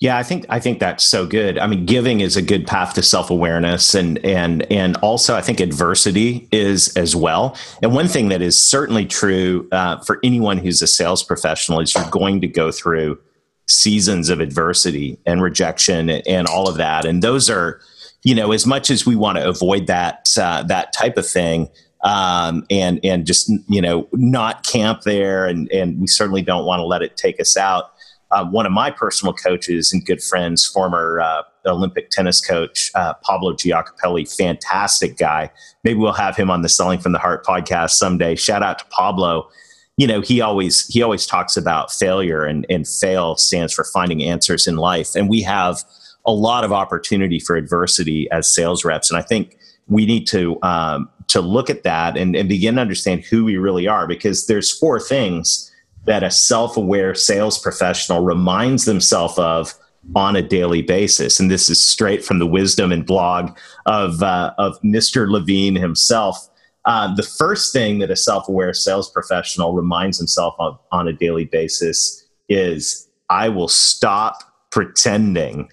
Yeah, 0.05 0.19
I 0.19 0.23
think 0.23 0.45
I 0.51 0.61
think 0.61 0.81
that's 0.81 1.03
so 1.03 1.25
good. 1.25 1.57
I 1.57 1.67
mean, 1.67 1.87
giving 1.87 2.21
is 2.21 2.37
a 2.37 2.43
good 2.43 2.67
path 2.67 2.93
to 2.97 3.03
self 3.03 3.31
awareness, 3.31 3.95
and 3.95 4.23
and 4.23 4.71
and 4.71 4.99
also 4.99 5.35
I 5.35 5.41
think 5.41 5.61
adversity 5.61 6.47
is 6.53 6.95
as 6.95 7.17
well. 7.17 7.57
And 7.83 7.95
one 7.95 8.09
thing 8.09 8.29
that 8.29 8.43
is 8.43 8.63
certainly 8.63 9.07
true 9.07 9.67
uh, 9.73 10.01
for 10.01 10.21
anyone 10.23 10.59
who's 10.59 10.83
a 10.83 10.87
sales 10.87 11.23
professional 11.23 11.81
is 11.81 11.95
you're 11.95 12.11
going 12.11 12.43
to 12.43 12.47
go 12.47 12.71
through 12.71 13.19
seasons 13.67 14.29
of 14.29 14.41
adversity 14.41 15.19
and 15.25 15.41
rejection 15.41 16.11
and 16.11 16.47
all 16.49 16.69
of 16.69 16.77
that. 16.77 17.07
And 17.07 17.23
those 17.23 17.49
are, 17.49 17.81
you 18.25 18.35
know, 18.35 18.53
as 18.53 18.67
much 18.67 18.91
as 18.91 19.07
we 19.07 19.17
want 19.17 19.39
to 19.39 19.49
avoid 19.49 19.87
that 19.87 20.29
uh, 20.39 20.65
that 20.65 20.93
type 20.93 21.17
of 21.17 21.27
thing, 21.27 21.71
um, 22.03 22.67
and 22.69 23.01
and 23.03 23.25
just 23.25 23.51
you 23.71 23.81
know 23.81 24.07
not 24.13 24.67
camp 24.67 25.01
there, 25.07 25.47
and 25.47 25.73
and 25.73 25.99
we 25.99 26.09
certainly 26.09 26.43
don't 26.43 26.67
want 26.67 26.81
to 26.81 26.85
let 26.85 27.01
it 27.01 27.17
take 27.17 27.41
us 27.41 27.57
out 27.57 27.94
uh, 28.35 28.45
one 28.45 28.67
of 28.67 28.73
my 28.73 28.91
personal 28.91 29.33
coaches 29.33 29.93
and 29.93 30.05
good 30.05 30.21
friends, 30.21 30.67
former 30.67 31.21
uh, 31.21 31.43
Olympic 31.67 32.11
tennis 32.11 32.41
coach 32.41 32.91
uh, 32.97 33.15
Pablo 33.23 33.53
Giacopelli, 33.53 34.31
fantastic 34.37 35.17
guy. 35.17 35.51
Maybe 35.85 35.99
we'll 35.99 36.13
have 36.13 36.37
him 36.37 36.51
on 36.51 36.63
the 36.63 36.69
Selling 36.69 36.99
from 36.99 37.13
the 37.13 37.19
Heart 37.19 37.47
podcast 37.47 37.91
someday. 37.91 38.35
Shout 38.35 38.63
out 38.63 38.81
to 38.81 38.85
Pablo. 38.87 39.49
You 39.97 40.09
know, 40.09 40.21
he 40.21 40.41
always 40.41 40.87
he 40.89 41.01
always 41.01 41.27
talks 41.27 41.57
about 41.57 41.93
failure, 41.93 42.45
and 42.45 42.67
and 42.69 42.87
fail 42.87 43.37
stands 43.37 43.73
for 43.73 43.85
finding 43.85 44.25
answers 44.25 44.67
in 44.67 44.77
life. 44.77 45.15
And 45.15 45.29
we 45.29 45.41
have 45.43 45.85
a 46.27 46.33
lot 46.33 46.65
of 46.65 46.73
opportunity 46.73 47.39
for 47.39 47.55
adversity 47.55 48.29
as 48.33 48.53
sales 48.53 48.85
reps, 48.85 49.11
and 49.11 49.19
I 49.19 49.23
think 49.23 49.57
we 49.87 50.07
need 50.07 50.27
to 50.29 50.59
um, 50.63 51.09
to 51.29 51.41
look 51.41 51.71
at 51.71 51.85
that 51.85 52.17
and, 52.17 52.35
and 52.35 52.49
begin 52.49 52.75
to 52.75 52.81
understand 52.81 53.23
who 53.25 53.45
we 53.45 53.57
really 53.57 53.87
are 53.87 54.09
because 54.09 54.49
there's 54.49 54.77
four 54.77 54.99
things 54.99 55.71
that 56.05 56.23
a 56.23 56.31
self 56.31 56.77
aware 56.77 57.15
sales 57.15 57.59
professional 57.59 58.23
reminds 58.23 58.85
themselves 58.85 59.39
of 59.39 59.75
on 60.15 60.37
a 60.37 60.43
daily 60.43 60.83
basis. 60.83 61.41
And 61.41 61.51
this 61.51 61.71
is 61.71 61.81
straight 61.81 62.25
from 62.25 62.39
the 62.39 62.47
wisdom 62.47 62.93
and 62.93 63.07
blog 63.07 63.57
of, 63.87 64.23
uh, 64.23 64.53
of 64.59 64.81
Mr. 64.83 65.29
Levine 65.29 65.77
himself. 65.77 66.49
Uh, 66.85 67.15
the 67.15 67.23
first 67.23 67.73
thing 67.73 67.99
that 68.01 68.11
a 68.11 68.17
self 68.17 68.49
aware 68.49 68.75
sales 68.75 69.11
professional 69.11 69.75
reminds 69.75 70.19
himself 70.19 70.55
of 70.59 70.79
on 70.93 71.09
a 71.09 71.13
daily 71.13 71.47
basis 71.47 72.27
is 72.49 73.09
I 73.31 73.49
will 73.49 73.69
stop 73.69 74.43
pretending. 74.71 75.71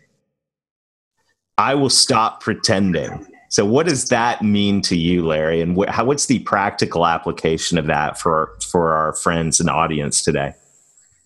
I 1.57 1.75
will 1.75 1.89
stop 1.89 2.41
pretending. 2.41 3.27
So, 3.51 3.65
what 3.65 3.85
does 3.85 4.05
that 4.05 4.41
mean 4.41 4.81
to 4.83 4.95
you, 4.95 5.27
Larry? 5.27 5.59
And 5.59 5.77
wh- 5.77 5.89
how, 5.89 6.05
what's 6.05 6.27
the 6.27 6.39
practical 6.39 7.05
application 7.05 7.77
of 7.77 7.85
that 7.87 8.17
for 8.17 8.57
for 8.65 8.93
our 8.93 9.13
friends 9.13 9.59
and 9.59 9.69
audience 9.69 10.21
today? 10.21 10.53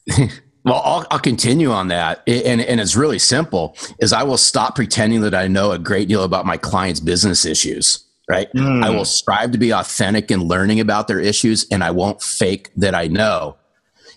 well, 0.63 0.81
I'll, 0.83 1.05
I'll, 1.11 1.19
continue 1.19 1.71
on 1.71 1.89
that, 1.89 2.23
and 2.25 2.61
and 2.61 2.81
it's 2.81 2.95
really 2.95 3.19
simple. 3.19 3.77
Is 3.99 4.11
I 4.11 4.23
will 4.23 4.37
stop 4.37 4.73
pretending 4.73 5.21
that 5.21 5.35
I 5.35 5.47
know 5.47 5.71
a 5.71 5.77
great 5.77 6.07
deal 6.07 6.23
about 6.23 6.47
my 6.47 6.57
clients' 6.57 6.99
business 6.99 7.45
issues. 7.45 8.03
Right. 8.27 8.51
Mm. 8.53 8.83
I 8.83 8.89
will 8.89 9.05
strive 9.05 9.51
to 9.51 9.59
be 9.59 9.71
authentic 9.71 10.31
in 10.31 10.41
learning 10.41 10.79
about 10.79 11.07
their 11.07 11.19
issues, 11.19 11.67
and 11.69 11.83
I 11.83 11.91
won't 11.91 12.23
fake 12.23 12.71
that 12.75 12.95
I 12.95 13.05
know. 13.05 13.55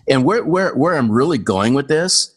And 0.09 0.23
where 0.23 0.43
where 0.43 0.73
where 0.73 0.97
I'm 0.97 1.11
really 1.11 1.37
going 1.37 1.75
with 1.75 1.87
this 1.87 2.35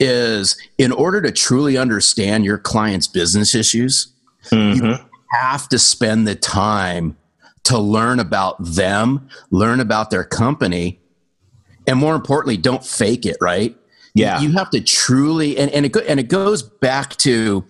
is, 0.00 0.60
in 0.78 0.90
order 0.90 1.22
to 1.22 1.30
truly 1.30 1.78
understand 1.78 2.44
your 2.44 2.58
client's 2.58 3.06
business 3.06 3.54
issues 3.54 4.12
Mm-hmm. 4.50 4.84
You 4.84 4.98
have 5.30 5.68
to 5.68 5.78
spend 5.78 6.26
the 6.26 6.34
time 6.34 7.16
to 7.64 7.78
learn 7.78 8.20
about 8.20 8.56
them, 8.64 9.28
learn 9.50 9.80
about 9.80 10.10
their 10.10 10.24
company, 10.24 11.00
and 11.86 11.98
more 11.98 12.14
importantly, 12.14 12.56
don't 12.56 12.84
fake 12.84 13.26
it, 13.26 13.36
right? 13.40 13.76
Yeah. 14.14 14.40
You 14.40 14.52
have 14.52 14.70
to 14.70 14.80
truly, 14.80 15.58
and, 15.58 15.70
and, 15.72 15.84
it, 15.84 15.92
go, 15.92 16.00
and 16.00 16.18
it 16.18 16.28
goes 16.28 16.62
back 16.62 17.16
to, 17.16 17.64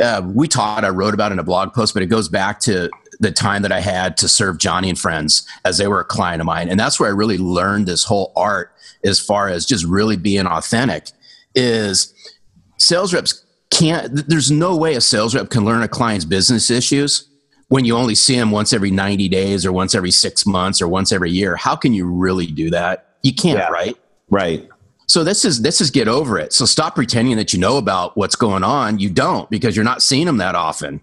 uh, 0.00 0.22
we 0.24 0.48
taught, 0.48 0.84
I 0.84 0.88
wrote 0.88 1.14
about 1.14 1.30
in 1.30 1.38
a 1.38 1.42
blog 1.42 1.74
post, 1.74 1.94
but 1.94 2.02
it 2.02 2.06
goes 2.06 2.28
back 2.28 2.58
to 2.60 2.88
the 3.20 3.30
time 3.30 3.62
that 3.62 3.72
I 3.72 3.80
had 3.80 4.16
to 4.18 4.28
serve 4.28 4.58
Johnny 4.58 4.88
and 4.88 4.98
Friends 4.98 5.46
as 5.64 5.78
they 5.78 5.88
were 5.88 6.00
a 6.00 6.04
client 6.04 6.40
of 6.40 6.46
mine. 6.46 6.68
And 6.68 6.80
that's 6.80 6.98
where 6.98 7.08
I 7.08 7.12
really 7.12 7.38
learned 7.38 7.86
this 7.86 8.04
whole 8.04 8.32
art 8.34 8.72
as 9.04 9.20
far 9.20 9.48
as 9.48 9.66
just 9.66 9.84
really 9.84 10.16
being 10.16 10.46
authentic 10.46 11.08
is 11.54 12.14
sales 12.78 13.12
reps 13.12 13.44
can't 13.76 14.28
there's 14.28 14.50
no 14.50 14.76
way 14.76 14.94
a 14.94 15.00
sales 15.00 15.34
rep 15.34 15.50
can 15.50 15.64
learn 15.64 15.82
a 15.82 15.88
client's 15.88 16.24
business 16.24 16.70
issues 16.70 17.28
when 17.68 17.84
you 17.84 17.96
only 17.96 18.14
see 18.14 18.36
them 18.36 18.50
once 18.50 18.72
every 18.72 18.90
90 18.90 19.28
days 19.28 19.66
or 19.66 19.72
once 19.72 19.94
every 19.94 20.10
six 20.10 20.46
months 20.46 20.80
or 20.80 20.88
once 20.88 21.12
every 21.12 21.30
year. 21.30 21.56
How 21.56 21.76
can 21.76 21.92
you 21.92 22.06
really 22.06 22.46
do 22.46 22.70
that? 22.70 23.16
You 23.22 23.34
can't 23.34 23.58
yeah. 23.58 23.68
right? 23.68 23.96
Right. 24.30 24.68
So 25.08 25.24
this 25.24 25.44
is 25.44 25.62
this 25.62 25.80
is 25.80 25.90
get 25.90 26.08
over 26.08 26.38
it. 26.38 26.52
So 26.52 26.64
stop 26.64 26.94
pretending 26.94 27.36
that 27.36 27.52
you 27.52 27.58
know 27.58 27.76
about 27.76 28.16
what's 28.16 28.36
going 28.36 28.64
on. 28.64 28.98
You 28.98 29.10
don't 29.10 29.48
because 29.50 29.76
you're 29.76 29.84
not 29.84 30.02
seeing 30.02 30.26
them 30.26 30.38
that 30.38 30.54
often. 30.54 31.00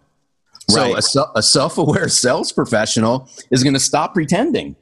Right. 0.74 1.04
so 1.04 1.26
a, 1.36 1.40
a 1.40 1.44
self-aware 1.44 2.08
sales 2.10 2.52
professional 2.52 3.30
is 3.52 3.64
going 3.64 3.74
to 3.74 3.80
stop 3.80 4.14
pretending. 4.14 4.76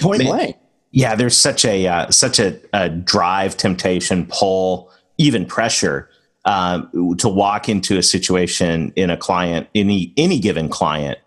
Point 0.00 0.22
blank. 0.22 0.56
yeah 0.92 1.14
there's 1.14 1.36
such 1.36 1.64
a 1.66 1.86
uh, 1.86 2.10
such 2.10 2.38
a, 2.38 2.58
a 2.72 2.88
drive 2.88 3.56
temptation 3.56 4.26
pull 4.26 4.90
even 5.18 5.44
pressure 5.44 6.08
um, 6.46 7.16
to 7.18 7.28
walk 7.28 7.68
into 7.68 7.98
a 7.98 8.02
situation 8.02 8.92
in 8.96 9.10
a 9.10 9.16
client, 9.16 9.68
any 9.74 10.14
any 10.16 10.38
given 10.38 10.68
client, 10.68 11.18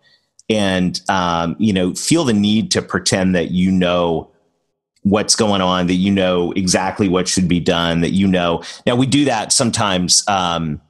and 0.50 1.00
um, 1.10 1.56
you 1.60 1.74
know 1.74 1.94
feel 1.94 2.24
the 2.24 2.34
need 2.34 2.72
to 2.72 2.82
pretend 2.82 3.36
that 3.36 3.52
you 3.52 3.72
know 3.72 4.32
what's 5.04 5.36
going 5.36 5.62
on, 5.62 5.88
that 5.88 5.96
you 5.96 6.12
know 6.12 6.52
exactly 6.54 7.10
what 7.10 7.28
should 7.28 7.48
be 7.48 7.60
done, 7.60 8.02
that 8.02 8.12
you 8.12 8.28
know. 8.28 8.64
Now 8.86 8.96
we 8.96 9.06
do 9.06 9.26
that 9.26 9.52
sometimes. 9.52 10.24
Um, 10.28 10.82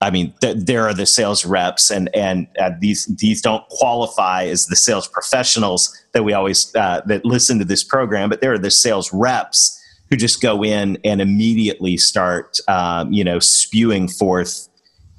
I 0.00 0.10
mean, 0.10 0.34
th- 0.40 0.58
there 0.58 0.86
are 0.86 0.94
the 0.94 1.06
sales 1.06 1.44
reps, 1.44 1.90
and 1.90 2.14
and 2.14 2.46
uh, 2.60 2.70
these 2.78 3.06
these 3.06 3.42
don't 3.42 3.66
qualify 3.68 4.44
as 4.44 4.66
the 4.66 4.76
sales 4.76 5.08
professionals 5.08 5.92
that 6.12 6.22
we 6.22 6.32
always 6.32 6.74
uh, 6.76 7.00
that 7.06 7.24
listen 7.24 7.58
to 7.58 7.64
this 7.64 7.82
program, 7.82 8.28
but 8.28 8.40
there 8.40 8.52
are 8.52 8.58
the 8.58 8.70
sales 8.70 9.12
reps 9.12 9.76
who 10.10 10.16
just 10.16 10.40
go 10.40 10.64
in 10.64 10.98
and 11.04 11.20
immediately 11.20 11.96
start, 11.96 12.58
um, 12.68 13.12
you 13.12 13.24
know, 13.24 13.38
spewing 13.38 14.08
forth 14.08 14.68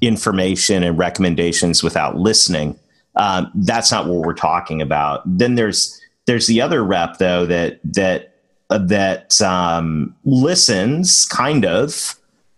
information 0.01 0.83
and 0.83 0.97
recommendations 0.97 1.83
without 1.83 2.17
listening. 2.17 2.77
Um, 3.15 3.51
that's 3.55 3.91
not 3.91 4.07
what 4.07 4.25
we're 4.25 4.33
talking 4.33 4.81
about. 4.81 5.21
Then 5.25 5.55
there's 5.55 5.99
there's 6.25 6.47
the 6.47 6.61
other 6.61 6.83
rep 6.83 7.17
though 7.17 7.45
that 7.45 7.79
that 7.83 8.35
uh, 8.69 8.77
that 8.79 9.41
um, 9.41 10.15
listens, 10.25 11.25
kind 11.25 11.65
of, 11.65 12.15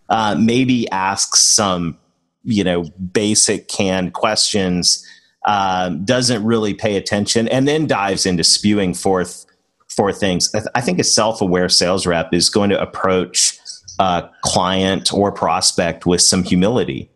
uh, 0.08 0.36
maybe 0.38 0.88
asks 0.90 1.40
some 1.40 1.96
you 2.44 2.64
know 2.64 2.84
basic 3.12 3.68
canned 3.68 4.12
questions 4.12 5.06
um, 5.46 6.04
doesn't 6.04 6.44
really 6.44 6.74
pay 6.74 6.96
attention 6.96 7.48
and 7.48 7.66
then 7.66 7.86
dives 7.86 8.26
into 8.26 8.44
spewing 8.44 8.94
forth 8.94 9.46
for 10.00 10.12
things 10.12 10.50
i 10.74 10.80
think 10.80 10.98
a 10.98 11.04
self-aware 11.04 11.68
sales 11.68 12.06
rep 12.06 12.32
is 12.32 12.48
going 12.48 12.70
to 12.70 12.80
approach 12.80 13.58
a 13.98 14.28
client 14.42 15.12
or 15.12 15.30
prospect 15.30 16.06
with 16.06 16.22
some 16.22 16.42
humility 16.42 17.10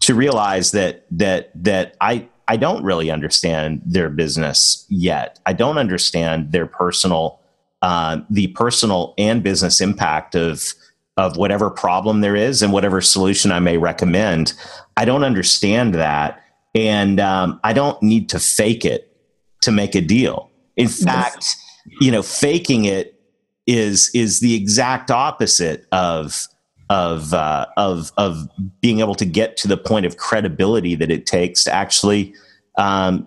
to 0.00 0.12
realize 0.12 0.72
that 0.72 1.06
that 1.08 1.52
that 1.54 1.96
i 2.00 2.26
i 2.48 2.56
don't 2.56 2.82
really 2.82 3.12
understand 3.12 3.80
their 3.86 4.10
business 4.10 4.84
yet 4.88 5.38
i 5.46 5.52
don't 5.52 5.78
understand 5.78 6.50
their 6.50 6.66
personal 6.66 7.40
uh, 7.82 8.18
the 8.30 8.48
personal 8.48 9.14
and 9.18 9.44
business 9.44 9.80
impact 9.80 10.34
of 10.34 10.74
of 11.16 11.36
whatever 11.36 11.70
problem 11.70 12.20
there 12.20 12.36
is 12.36 12.62
and 12.62 12.72
whatever 12.72 13.00
solution 13.00 13.50
I 13.50 13.58
may 13.58 13.78
recommend. 13.78 14.52
I 14.96 15.04
don't 15.04 15.24
understand 15.24 15.94
that. 15.94 16.42
And 16.74 17.20
um, 17.20 17.58
I 17.64 17.72
don't 17.72 18.00
need 18.02 18.28
to 18.30 18.38
fake 18.38 18.84
it 18.84 19.16
to 19.62 19.72
make 19.72 19.94
a 19.94 20.02
deal. 20.02 20.50
In 20.76 20.88
fact, 20.88 21.56
you 22.00 22.10
know, 22.10 22.22
faking 22.22 22.84
it 22.84 23.20
is 23.66 24.10
is 24.14 24.40
the 24.40 24.54
exact 24.54 25.10
opposite 25.10 25.86
of 25.92 26.46
of 26.88 27.34
uh, 27.34 27.66
of 27.76 28.12
of 28.16 28.48
being 28.80 29.00
able 29.00 29.14
to 29.16 29.24
get 29.24 29.56
to 29.56 29.68
the 29.68 29.76
point 29.76 30.06
of 30.06 30.16
credibility 30.16 30.94
that 30.94 31.10
it 31.10 31.26
takes 31.26 31.64
to 31.64 31.72
actually 31.72 32.34
um, 32.76 33.26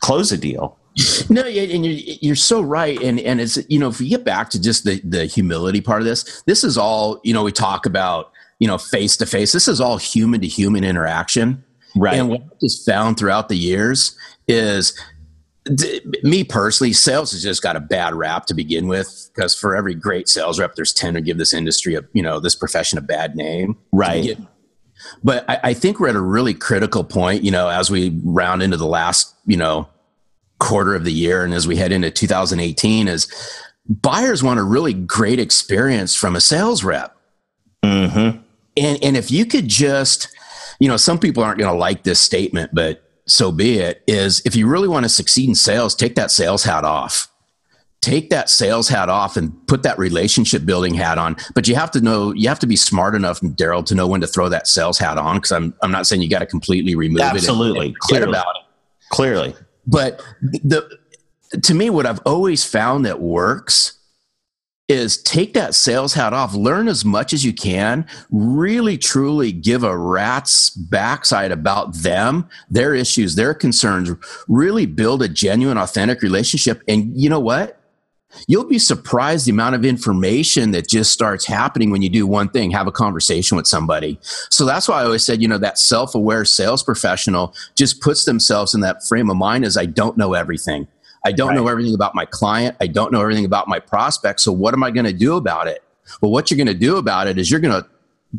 close 0.00 0.30
a 0.32 0.38
deal. 0.38 0.78
No, 1.28 1.42
and 1.42 1.84
you're, 1.84 2.18
you're 2.20 2.36
so 2.36 2.60
right. 2.60 3.02
And, 3.02 3.18
and 3.18 3.40
it's, 3.40 3.58
you 3.68 3.80
know, 3.80 3.88
if 3.88 3.98
we 3.98 4.08
get 4.08 4.24
back 4.24 4.48
to 4.50 4.62
just 4.62 4.84
the, 4.84 5.00
the 5.02 5.26
humility 5.26 5.80
part 5.80 6.00
of 6.00 6.06
this, 6.06 6.42
this 6.42 6.62
is 6.62 6.78
all, 6.78 7.20
you 7.24 7.34
know, 7.34 7.42
we 7.42 7.50
talk 7.50 7.84
about, 7.84 8.30
you 8.60 8.68
know, 8.68 8.78
face 8.78 9.16
to 9.16 9.26
face. 9.26 9.50
This 9.50 9.66
is 9.66 9.80
all 9.80 9.96
human 9.96 10.40
to 10.42 10.46
human 10.46 10.84
interaction. 10.84 11.64
Right. 11.96 12.14
And 12.14 12.28
what 12.28 12.42
I 12.42 12.54
just 12.60 12.86
found 12.86 13.18
throughout 13.18 13.48
the 13.48 13.56
years 13.56 14.16
is 14.46 14.96
me 16.22 16.44
personally, 16.44 16.92
sales 16.92 17.32
has 17.32 17.42
just 17.42 17.62
got 17.62 17.76
a 17.76 17.80
bad 17.80 18.14
rap 18.14 18.46
to 18.46 18.54
begin 18.54 18.86
with 18.86 19.30
because 19.34 19.54
for 19.54 19.74
every 19.74 19.94
great 19.94 20.28
sales 20.28 20.60
rep, 20.60 20.74
there's 20.74 20.92
10 20.92 21.14
who 21.14 21.20
give 21.20 21.38
this 21.38 21.54
industry 21.54 21.94
a, 21.94 22.02
you 22.12 22.22
know, 22.22 22.38
this 22.38 22.54
profession 22.54 22.98
a 22.98 23.02
bad 23.02 23.34
name. 23.34 23.76
Right. 23.92 24.38
But 25.22 25.48
I, 25.48 25.60
I 25.64 25.74
think 25.74 26.00
we're 26.00 26.08
at 26.08 26.16
a 26.16 26.20
really 26.20 26.54
critical 26.54 27.02
point, 27.02 27.44
you 27.44 27.50
know, 27.50 27.68
as 27.68 27.90
we 27.90 28.20
round 28.24 28.62
into 28.62 28.76
the 28.76 28.86
last, 28.86 29.34
you 29.46 29.56
know, 29.56 29.88
quarter 30.58 30.94
of 30.94 31.04
the 31.04 31.12
year 31.12 31.44
and 31.44 31.52
as 31.52 31.66
we 31.66 31.76
head 31.76 31.92
into 31.92 32.10
2018 32.10 33.08
is 33.08 33.28
buyers 33.88 34.42
want 34.42 34.60
a 34.60 34.62
really 34.62 34.94
great 34.94 35.38
experience 35.38 36.14
from 36.14 36.36
a 36.36 36.40
sales 36.40 36.84
rep. 36.84 37.16
Mm-hmm. 37.84 38.38
And, 38.76 39.04
and 39.04 39.16
if 39.16 39.30
you 39.30 39.46
could 39.46 39.68
just, 39.68 40.28
you 40.78 40.88
know, 40.88 40.96
some 40.96 41.18
people 41.18 41.42
aren't 41.42 41.58
going 41.58 41.72
to 41.72 41.78
like 41.78 42.02
this 42.02 42.20
statement, 42.20 42.70
but 42.74 43.02
so 43.26 43.50
be 43.50 43.78
it, 43.78 44.02
is 44.06 44.42
if 44.44 44.54
you 44.54 44.66
really 44.66 44.88
want 44.88 45.04
to 45.04 45.08
succeed 45.08 45.48
in 45.48 45.54
sales, 45.54 45.94
take 45.94 46.14
that 46.16 46.30
sales 46.30 46.64
hat 46.64 46.84
off. 46.84 47.28
Take 48.00 48.28
that 48.30 48.50
sales 48.50 48.88
hat 48.88 49.08
off 49.08 49.38
and 49.38 49.66
put 49.66 49.82
that 49.84 49.98
relationship 49.98 50.66
building 50.66 50.92
hat 50.92 51.16
on. 51.16 51.36
But 51.54 51.66
you 51.66 51.74
have 51.74 51.90
to 51.92 52.02
know, 52.02 52.34
you 52.34 52.48
have 52.48 52.58
to 52.58 52.66
be 52.66 52.76
smart 52.76 53.14
enough, 53.14 53.40
Darrell, 53.54 53.82
to 53.84 53.94
know 53.94 54.06
when 54.06 54.20
to 54.20 54.26
throw 54.26 54.50
that 54.50 54.66
sales 54.66 54.98
hat 54.98 55.16
on. 55.16 55.36
Because 55.36 55.52
I'm, 55.52 55.74
I'm 55.82 55.90
not 55.90 56.06
saying 56.06 56.20
you 56.20 56.28
got 56.28 56.40
to 56.40 56.46
completely 56.46 56.94
remove 56.94 57.22
Absolutely. 57.22 57.88
it. 57.88 57.94
Absolutely, 57.94 57.94
clearly, 58.00 58.28
about 58.28 58.56
it. 58.56 58.62
Clearly, 59.10 59.54
but 59.86 60.22
the 60.42 60.86
to 61.62 61.74
me, 61.74 61.88
what 61.88 62.04
I've 62.04 62.20
always 62.26 62.64
found 62.64 63.06
that 63.06 63.20
works 63.20 63.98
is 64.94 65.22
take 65.22 65.52
that 65.54 65.74
sales 65.74 66.14
hat 66.14 66.32
off, 66.32 66.54
learn 66.54 66.88
as 66.88 67.04
much 67.04 67.32
as 67.32 67.44
you 67.44 67.52
can, 67.52 68.06
really 68.30 68.96
truly 68.96 69.52
give 69.52 69.82
a 69.82 69.96
rat's 69.96 70.70
backside 70.70 71.52
about 71.52 71.94
them, 71.94 72.48
their 72.70 72.94
issues, 72.94 73.34
their 73.34 73.54
concerns, 73.54 74.10
really 74.48 74.86
build 74.86 75.22
a 75.22 75.28
genuine, 75.28 75.76
authentic 75.76 76.22
relationship. 76.22 76.82
And 76.88 77.14
you 77.20 77.28
know 77.28 77.40
what? 77.40 77.80
you'll 78.48 78.64
be 78.64 78.78
surprised 78.78 79.46
the 79.46 79.50
amount 79.50 79.74
of 79.74 79.84
information 79.84 80.72
that 80.72 80.88
just 80.88 81.12
starts 81.12 81.46
happening 81.46 81.90
when 81.90 82.02
you 82.02 82.08
do 82.08 82.26
one 82.26 82.48
thing 82.48 82.70
have 82.70 82.86
a 82.86 82.92
conversation 82.92 83.56
with 83.56 83.66
somebody 83.66 84.18
so 84.50 84.64
that's 84.64 84.88
why 84.88 85.00
i 85.00 85.04
always 85.04 85.24
said 85.24 85.40
you 85.40 85.48
know 85.48 85.58
that 85.58 85.78
self-aware 85.78 86.44
sales 86.44 86.82
professional 86.82 87.54
just 87.74 88.00
puts 88.00 88.24
themselves 88.24 88.74
in 88.74 88.80
that 88.80 89.06
frame 89.06 89.30
of 89.30 89.36
mind 89.36 89.64
as 89.64 89.76
i 89.76 89.86
don't 89.86 90.16
know 90.16 90.34
everything 90.34 90.86
i 91.24 91.32
don't 91.32 91.48
right. 91.48 91.56
know 91.56 91.68
everything 91.68 91.94
about 91.94 92.14
my 92.14 92.24
client 92.24 92.76
i 92.80 92.86
don't 92.86 93.12
know 93.12 93.20
everything 93.20 93.44
about 93.44 93.68
my 93.68 93.78
prospect 93.78 94.40
so 94.40 94.52
what 94.52 94.74
am 94.74 94.82
i 94.82 94.90
going 94.90 95.06
to 95.06 95.12
do 95.12 95.36
about 95.36 95.66
it 95.66 95.82
well 96.20 96.30
what 96.30 96.50
you're 96.50 96.56
going 96.56 96.66
to 96.66 96.74
do 96.74 96.96
about 96.96 97.26
it 97.26 97.38
is 97.38 97.50
you're 97.50 97.60
going 97.60 97.82
to 97.82 97.88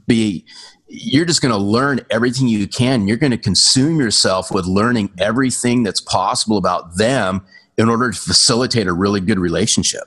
be 0.08 0.46
you're 0.88 1.26
just 1.26 1.42
going 1.42 1.52
to 1.52 1.58
learn 1.58 2.00
everything 2.10 2.48
you 2.48 2.68
can 2.68 3.08
you're 3.08 3.18
going 3.18 3.32
to 3.32 3.38
consume 3.38 4.00
yourself 4.00 4.52
with 4.52 4.66
learning 4.66 5.10
everything 5.20 5.84
that's 5.84 6.02
possible 6.02 6.58
about 6.58 6.98
them 6.98 7.46
in 7.78 7.90
order 7.90 8.12
to 8.12 8.18
facilitate 8.18 8.88
a 8.88 8.94
really 8.94 9.20
good 9.20 9.40
relationship. 9.40 10.04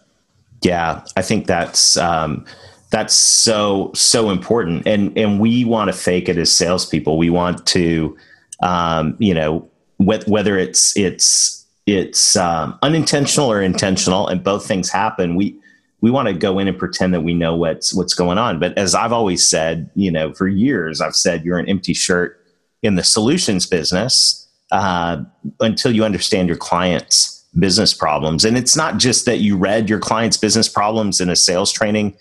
Yeah, 0.62 1.04
I 1.16 1.22
think 1.22 1.46
that's 1.46 1.96
um, 1.96 2.44
that's 2.90 3.14
so 3.14 3.92
so 3.94 4.30
important, 4.30 4.86
and 4.86 5.16
and 5.16 5.38
we 5.38 5.64
want 5.64 5.92
to 5.92 5.96
fake 5.96 6.28
it 6.28 6.36
as 6.36 6.50
salespeople. 6.50 7.16
We 7.16 7.30
want 7.30 7.64
to, 7.68 8.16
um, 8.60 9.16
you 9.20 9.34
know, 9.34 9.68
wh- 9.98 10.26
whether 10.26 10.58
it's 10.58 10.96
it's 10.96 11.57
it's 11.88 12.36
um, 12.36 12.78
unintentional 12.82 13.50
or 13.50 13.62
intentional, 13.62 14.28
and 14.28 14.44
both 14.44 14.66
things 14.66 14.90
happen. 14.90 15.36
We 15.36 15.58
we 16.02 16.10
want 16.10 16.28
to 16.28 16.34
go 16.34 16.58
in 16.58 16.68
and 16.68 16.78
pretend 16.78 17.14
that 17.14 17.22
we 17.22 17.32
know 17.32 17.56
what's 17.56 17.94
what's 17.94 18.12
going 18.12 18.36
on. 18.36 18.58
But 18.58 18.76
as 18.76 18.94
I've 18.94 19.12
always 19.12 19.46
said, 19.46 19.90
you 19.94 20.10
know, 20.10 20.34
for 20.34 20.46
years, 20.46 21.00
I've 21.00 21.16
said 21.16 21.46
you're 21.46 21.58
an 21.58 21.66
empty 21.66 21.94
shirt 21.94 22.44
in 22.82 22.96
the 22.96 23.02
solutions 23.02 23.64
business 23.64 24.46
uh, 24.70 25.22
until 25.60 25.90
you 25.90 26.04
understand 26.04 26.48
your 26.48 26.58
clients 26.58 27.46
business 27.58 27.94
problems. 27.94 28.44
And 28.44 28.58
it's 28.58 28.76
not 28.76 28.98
just 28.98 29.24
that 29.24 29.38
you 29.38 29.56
read 29.56 29.88
your 29.88 29.98
client's 29.98 30.36
business 30.36 30.68
problems 30.68 31.22
in 31.22 31.30
a 31.30 31.36
sales 31.36 31.72
training, 31.72 32.14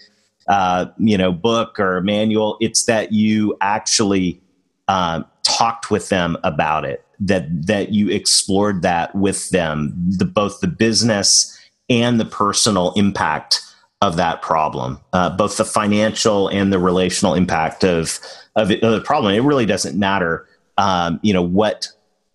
uh, 0.47 0.85
you 0.97 1.17
know, 1.17 1.33
book 1.33 1.77
or 1.77 1.99
manual. 2.01 2.57
It's 2.61 2.85
that 2.85 3.11
you 3.11 3.57
actually 3.59 4.41
uh, 4.87 5.23
talked 5.47 5.89
with 5.89 6.09
them 6.09 6.37
about 6.43 6.85
it. 6.85 7.03
That 7.19 7.65
that 7.65 7.93
you 7.93 8.09
explored 8.09 8.83
that 8.83 9.15
with 9.15 9.49
them, 9.49 9.93
the, 9.95 10.25
both 10.25 10.59
the 10.59 10.67
business 10.67 11.57
and 11.89 12.19
the 12.19 12.25
personal 12.25 12.93
impact 12.93 13.61
of 14.01 14.17
that 14.17 14.43
problem, 14.43 14.99
uh, 15.13 15.35
both 15.35 15.57
the 15.57 15.65
financial 15.65 16.47
and 16.49 16.71
the 16.71 16.77
relational 16.77 17.33
impact 17.33 17.83
of 17.83 18.19
of, 18.55 18.69
of 18.69 18.79
the 18.79 19.01
problem. 19.03 19.33
It 19.33 19.41
really 19.41 19.65
doesn't 19.65 19.97
matter, 19.97 20.47
um, 20.77 21.19
you 21.23 21.33
know, 21.33 21.41
what 21.41 21.87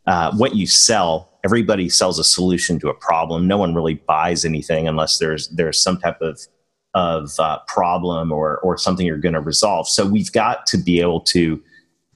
uh, 0.06 0.34
what 0.36 0.56
you 0.56 0.66
sell 0.66 1.32
everybody 1.44 1.88
sells 1.88 2.18
a 2.18 2.24
solution 2.24 2.78
to 2.80 2.88
a 2.88 2.94
problem. 2.94 3.46
No 3.46 3.56
one 3.56 3.74
really 3.74 3.94
buys 3.94 4.44
anything 4.44 4.86
unless 4.88 5.18
there's 5.18 5.48
there's 5.48 5.82
some 5.82 5.98
type 5.98 6.20
of 6.20 6.40
of 6.94 7.38
uh, 7.38 7.58
problem 7.68 8.32
or 8.32 8.58
or 8.58 8.76
something 8.76 9.06
you're 9.06 9.18
going 9.18 9.34
to 9.34 9.40
resolve. 9.40 9.88
So 9.88 10.06
we've 10.06 10.32
got 10.32 10.66
to 10.66 10.78
be 10.78 11.00
able 11.00 11.20
to 11.20 11.62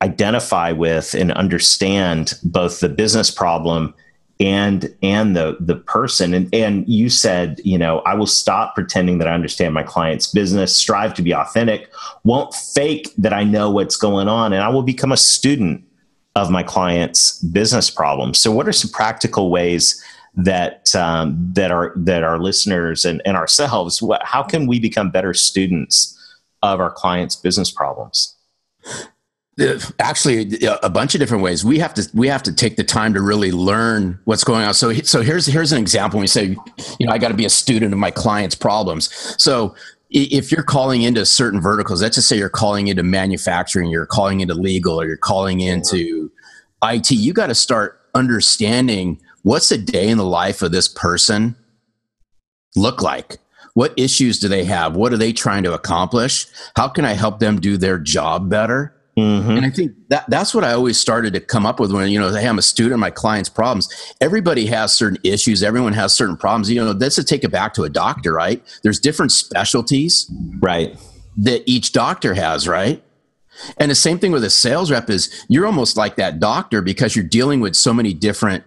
identify 0.02 0.72
with 0.72 1.14
and 1.14 1.32
understand 1.32 2.34
both 2.42 2.80
the 2.80 2.88
business 2.88 3.30
problem 3.30 3.94
and 4.38 4.94
and 5.02 5.34
the 5.34 5.56
the 5.60 5.76
person 5.76 6.34
and 6.34 6.54
and 6.54 6.86
you 6.86 7.08
said 7.08 7.58
you 7.64 7.78
know 7.78 8.00
i 8.00 8.12
will 8.12 8.26
stop 8.26 8.74
pretending 8.74 9.16
that 9.16 9.26
i 9.26 9.32
understand 9.32 9.72
my 9.72 9.82
client's 9.82 10.30
business 10.30 10.76
strive 10.76 11.14
to 11.14 11.22
be 11.22 11.32
authentic 11.32 11.90
won't 12.22 12.52
fake 12.52 13.08
that 13.16 13.32
i 13.32 13.42
know 13.42 13.70
what's 13.70 13.96
going 13.96 14.28
on 14.28 14.52
and 14.52 14.62
i 14.62 14.68
will 14.68 14.82
become 14.82 15.10
a 15.10 15.16
student 15.16 15.82
of 16.36 16.50
my 16.50 16.62
clients' 16.62 17.40
business 17.40 17.88
problems. 17.90 18.38
So, 18.38 18.52
what 18.52 18.68
are 18.68 18.72
some 18.72 18.90
practical 18.90 19.50
ways 19.50 20.00
that 20.36 20.94
um, 20.94 21.34
that 21.54 21.72
our 21.72 21.94
that 21.96 22.22
our 22.22 22.38
listeners 22.38 23.04
and, 23.04 23.22
and 23.24 23.36
ourselves? 23.36 24.00
What, 24.00 24.22
how 24.22 24.42
can 24.42 24.66
we 24.66 24.78
become 24.78 25.10
better 25.10 25.34
students 25.34 26.12
of 26.62 26.78
our 26.78 26.90
clients' 26.90 27.34
business 27.34 27.70
problems? 27.72 28.36
Actually, 29.98 30.58
a 30.82 30.90
bunch 30.90 31.14
of 31.14 31.18
different 31.18 31.42
ways. 31.42 31.64
We 31.64 31.78
have 31.78 31.94
to 31.94 32.06
we 32.12 32.28
have 32.28 32.42
to 32.42 32.52
take 32.52 32.76
the 32.76 32.84
time 32.84 33.14
to 33.14 33.22
really 33.22 33.52
learn 33.52 34.18
what's 34.24 34.44
going 34.44 34.66
on. 34.66 34.74
So, 34.74 34.92
so 34.92 35.22
here's 35.22 35.46
here's 35.46 35.72
an 35.72 35.78
example. 35.78 36.18
When 36.18 36.24
we 36.24 36.26
say, 36.26 36.56
you 36.98 37.06
know, 37.06 37.12
I 37.12 37.16
got 37.16 37.28
to 37.28 37.34
be 37.34 37.46
a 37.46 37.50
student 37.50 37.94
of 37.94 37.98
my 37.98 38.10
clients' 38.10 38.54
problems. 38.54 39.08
So, 39.42 39.74
if 40.10 40.52
you're 40.52 40.62
calling 40.62 41.02
into 41.02 41.24
certain 41.24 41.60
verticals, 41.60 42.02
let's 42.02 42.16
just 42.16 42.28
say 42.28 42.36
you're 42.36 42.50
calling 42.50 42.88
into 42.88 43.02
manufacturing, 43.02 43.88
you're 43.90 44.04
calling 44.04 44.40
into 44.40 44.52
legal, 44.52 45.00
or 45.00 45.06
you're 45.06 45.16
calling 45.16 45.60
into 45.60 46.30
IT, 46.84 47.10
you 47.10 47.32
got 47.32 47.46
to 47.46 47.54
start 47.54 47.98
understanding 48.14 49.20
what's 49.42 49.70
a 49.70 49.78
day 49.78 50.08
in 50.08 50.18
the 50.18 50.24
life 50.24 50.60
of 50.60 50.72
this 50.72 50.86
person 50.88 51.56
look 52.74 53.00
like? 53.00 53.38
What 53.74 53.94
issues 53.96 54.38
do 54.38 54.48
they 54.48 54.64
have? 54.64 54.96
What 54.96 55.12
are 55.12 55.18
they 55.18 55.32
trying 55.32 55.62
to 55.64 55.74
accomplish? 55.74 56.46
How 56.76 56.88
can 56.88 57.04
I 57.04 57.12
help 57.12 57.40
them 57.40 57.60
do 57.60 57.76
their 57.76 57.98
job 57.98 58.48
better? 58.48 58.95
Mm-hmm. 59.18 59.50
And 59.50 59.64
I 59.64 59.70
think 59.70 59.92
that 60.08 60.28
that's 60.28 60.54
what 60.54 60.62
I 60.62 60.72
always 60.72 61.00
started 61.00 61.32
to 61.32 61.40
come 61.40 61.64
up 61.64 61.80
with 61.80 61.90
when, 61.90 62.10
you 62.10 62.20
know, 62.20 62.34
hey, 62.34 62.46
I'm 62.46 62.58
a 62.58 62.62
student, 62.62 63.00
my 63.00 63.10
client's 63.10 63.48
problems. 63.48 63.88
Everybody 64.20 64.66
has 64.66 64.92
certain 64.92 65.18
issues. 65.24 65.62
Everyone 65.62 65.94
has 65.94 66.12
certain 66.12 66.36
problems. 66.36 66.70
You 66.70 66.84
know, 66.84 66.92
that's 66.92 67.16
to 67.16 67.24
take 67.24 67.42
it 67.42 67.50
back 67.50 67.72
to 67.74 67.84
a 67.84 67.88
doctor, 67.88 68.34
right? 68.34 68.62
There's 68.82 69.00
different 69.00 69.32
specialties. 69.32 70.30
Right. 70.60 70.98
That 71.38 71.62
each 71.66 71.92
doctor 71.92 72.34
has, 72.34 72.68
right? 72.68 73.02
And 73.78 73.90
the 73.90 73.94
same 73.94 74.18
thing 74.18 74.32
with 74.32 74.44
a 74.44 74.50
sales 74.50 74.90
rep 74.90 75.08
is 75.08 75.46
you're 75.48 75.66
almost 75.66 75.96
like 75.96 76.16
that 76.16 76.38
doctor 76.38 76.82
because 76.82 77.16
you're 77.16 77.24
dealing 77.24 77.60
with 77.60 77.74
so 77.74 77.94
many 77.94 78.12
different 78.12 78.64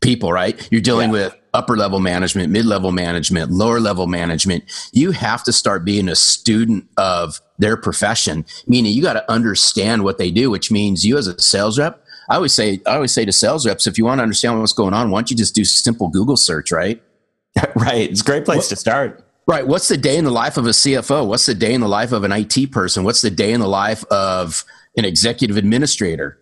people, 0.00 0.32
right? 0.32 0.68
You're 0.72 0.80
dealing 0.80 1.10
yeah. 1.10 1.26
with 1.26 1.36
upper 1.54 1.76
level 1.76 2.00
management, 2.00 2.50
mid 2.50 2.66
level 2.66 2.92
management, 2.92 3.50
lower 3.50 3.80
level 3.80 4.06
management. 4.06 4.64
You 4.92 5.12
have 5.12 5.44
to 5.44 5.52
start 5.52 5.84
being 5.84 6.08
a 6.08 6.16
student 6.16 6.86
of 6.98 7.40
their 7.58 7.76
profession, 7.76 8.44
meaning 8.66 8.92
you 8.92 9.02
got 9.02 9.14
to 9.14 9.30
understand 9.30 10.04
what 10.04 10.18
they 10.18 10.30
do, 10.30 10.50
which 10.50 10.70
means 10.70 11.06
you 11.06 11.16
as 11.16 11.28
a 11.28 11.40
sales 11.40 11.78
rep. 11.78 12.04
I 12.28 12.36
always 12.36 12.52
say, 12.52 12.80
I 12.86 12.96
always 12.96 13.12
say 13.12 13.24
to 13.24 13.32
sales 13.32 13.66
reps, 13.66 13.86
if 13.86 13.96
you 13.96 14.04
want 14.04 14.18
to 14.18 14.22
understand 14.22 14.58
what's 14.58 14.72
going 14.72 14.94
on, 14.94 15.10
why 15.10 15.20
don't 15.20 15.30
you 15.30 15.36
just 15.36 15.54
do 15.54 15.64
simple 15.64 16.08
Google 16.08 16.36
search, 16.36 16.72
right? 16.72 17.02
right. 17.76 18.10
It's 18.10 18.22
a 18.22 18.24
great 18.24 18.44
place 18.44 18.58
what, 18.58 18.68
to 18.68 18.76
start. 18.76 19.24
Right. 19.46 19.66
What's 19.66 19.88
the 19.88 19.96
day 19.96 20.16
in 20.16 20.24
the 20.24 20.30
life 20.30 20.56
of 20.56 20.66
a 20.66 20.70
CFO? 20.70 21.26
What's 21.26 21.46
the 21.46 21.54
day 21.54 21.74
in 21.74 21.80
the 21.80 21.88
life 21.88 22.12
of 22.12 22.24
an 22.24 22.32
IT 22.32 22.72
person? 22.72 23.04
What's 23.04 23.20
the 23.20 23.30
day 23.30 23.52
in 23.52 23.60
the 23.60 23.68
life 23.68 24.04
of 24.06 24.64
an 24.96 25.04
executive 25.04 25.56
administrator? 25.56 26.38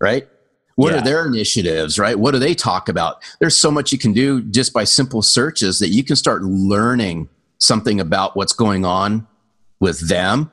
Right. 0.00 0.28
What 0.76 0.92
yeah. 0.92 1.00
are 1.00 1.04
their 1.04 1.26
initiatives, 1.26 1.98
right? 1.98 2.18
What 2.18 2.32
do 2.32 2.38
they 2.38 2.54
talk 2.54 2.88
about? 2.88 3.22
There's 3.40 3.56
so 3.56 3.70
much 3.70 3.92
you 3.92 3.98
can 3.98 4.12
do 4.12 4.42
just 4.42 4.72
by 4.72 4.84
simple 4.84 5.22
searches 5.22 5.78
that 5.80 5.88
you 5.88 6.04
can 6.04 6.16
start 6.16 6.42
learning 6.42 7.28
something 7.58 7.98
about 7.98 8.36
what's 8.36 8.52
going 8.52 8.84
on 8.84 9.26
with 9.80 10.08
them, 10.08 10.50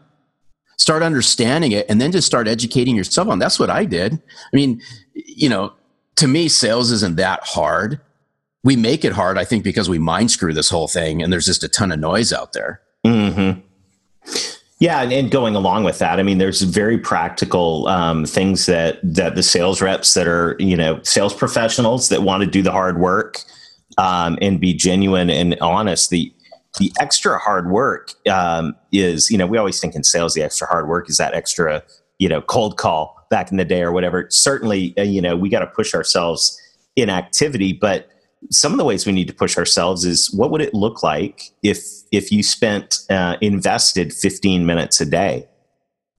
start 0.77 1.03
understanding 1.03 1.74
it, 1.74 1.86
and 1.89 2.00
then 2.01 2.12
just 2.12 2.25
start 2.25 2.48
educating 2.48 2.96
yourself 2.96 3.27
on. 3.27 3.39
That's 3.39 3.60
what 3.60 3.70
I 3.70 3.86
did. 3.86 4.13
I 4.13 4.56
mean, 4.56 4.82
you 5.13 5.50
know, 5.50 5.74
to 6.15 6.27
me, 6.27 6.48
sales 6.48 6.92
isn't 6.92 7.18
that 7.18 7.42
hard 7.44 8.00
we 8.63 8.75
make 8.75 9.03
it 9.03 9.12
hard, 9.12 9.38
I 9.38 9.44
think, 9.44 9.63
because 9.63 9.89
we 9.89 10.00
mind 10.00 10.32
screw 10.32 10.53
this 10.53 10.70
whole 10.70 10.88
thing 10.88 11.22
and 11.22 11.32
there's 11.32 11.46
just 11.46 11.63
a 11.63 11.68
ton 11.68 11.92
of 11.92 12.00
noise 12.00 12.32
out 12.32 12.53
there. 12.53 12.82
Mm-hmm. 13.06 13.60
Yeah, 14.84 15.02
and, 15.02 15.13
and, 15.13 15.32
going 15.32 15.56
along 15.56 15.86
with 15.86 16.00
that, 16.00 16.20
I 16.20 16.24
mean, 16.24 16.40
there's 16.40 16.62
very 16.63 16.98
practical 16.98 17.88
um, 17.88 18.25
things 18.25 18.66
that 18.66 19.00
that 19.02 19.36
the 19.36 19.42
sales 19.42 19.82
reps 19.82 20.13
that 20.13 20.28
are 20.28 20.58
you 20.60 20.75
know 20.75 21.02
sales 21.04 21.34
professionals 21.34 22.10
that 22.10 22.22
want 22.22 22.44
to 22.44 22.50
do 22.50 22.62
the 22.62 22.74
hard 22.74 23.00
work 23.00 23.40
um, 23.98 24.38
and 24.42 24.60
be 24.60 24.74
genuine 24.74 25.30
and 25.30 25.58
honest. 25.62 26.10
The 26.10 26.34
the 26.80 26.92
extra 27.00 27.38
hard 27.40 27.72
work 27.72 28.12
um, 28.30 28.75
is 28.92 29.30
you 29.32 29.38
know 29.38 29.48
we 29.48 29.58
always 29.58 29.80
think 29.80 29.96
in 29.96 30.04
sales 30.04 30.34
the 30.34 30.44
extra 30.44 30.68
hard 30.68 30.90
work 30.90 31.10
is 31.10 31.16
that 31.16 31.34
extra 31.34 31.82
you 32.20 32.28
know 32.28 32.42
cold 32.42 32.75
call 32.75 33.25
back 33.30 33.52
in 33.52 33.56
the 33.56 33.63
day 33.63 33.84
or 33.84 33.94
whatever. 33.94 34.28
Certainly, 34.32 34.98
uh, 34.98 35.04
you 35.04 35.22
know 35.22 35.38
we 35.38 35.48
got 35.48 35.60
to 35.60 35.68
push 35.68 35.94
ourselves 35.96 36.60
in 36.98 37.10
activity, 37.10 37.72
but 37.72 38.10
some 38.52 38.72
of 38.72 38.78
the 38.78 38.86
ways 38.86 39.06
we 39.06 39.12
need 39.12 39.28
to 39.28 39.34
push 39.34 39.58
ourselves 39.58 40.06
is 40.06 40.32
what 40.34 40.52
would 40.52 40.62
it 40.62 40.74
look 40.74 41.04
like 41.04 41.52
if 41.64 41.84
if 42.12 42.32
you 42.32 42.44
spent 42.44 43.00
uh, 43.10 43.38
invested 43.42 44.14
15 44.14 44.66
minutes 44.66 45.02
a 45.02 45.06
day 45.06 45.48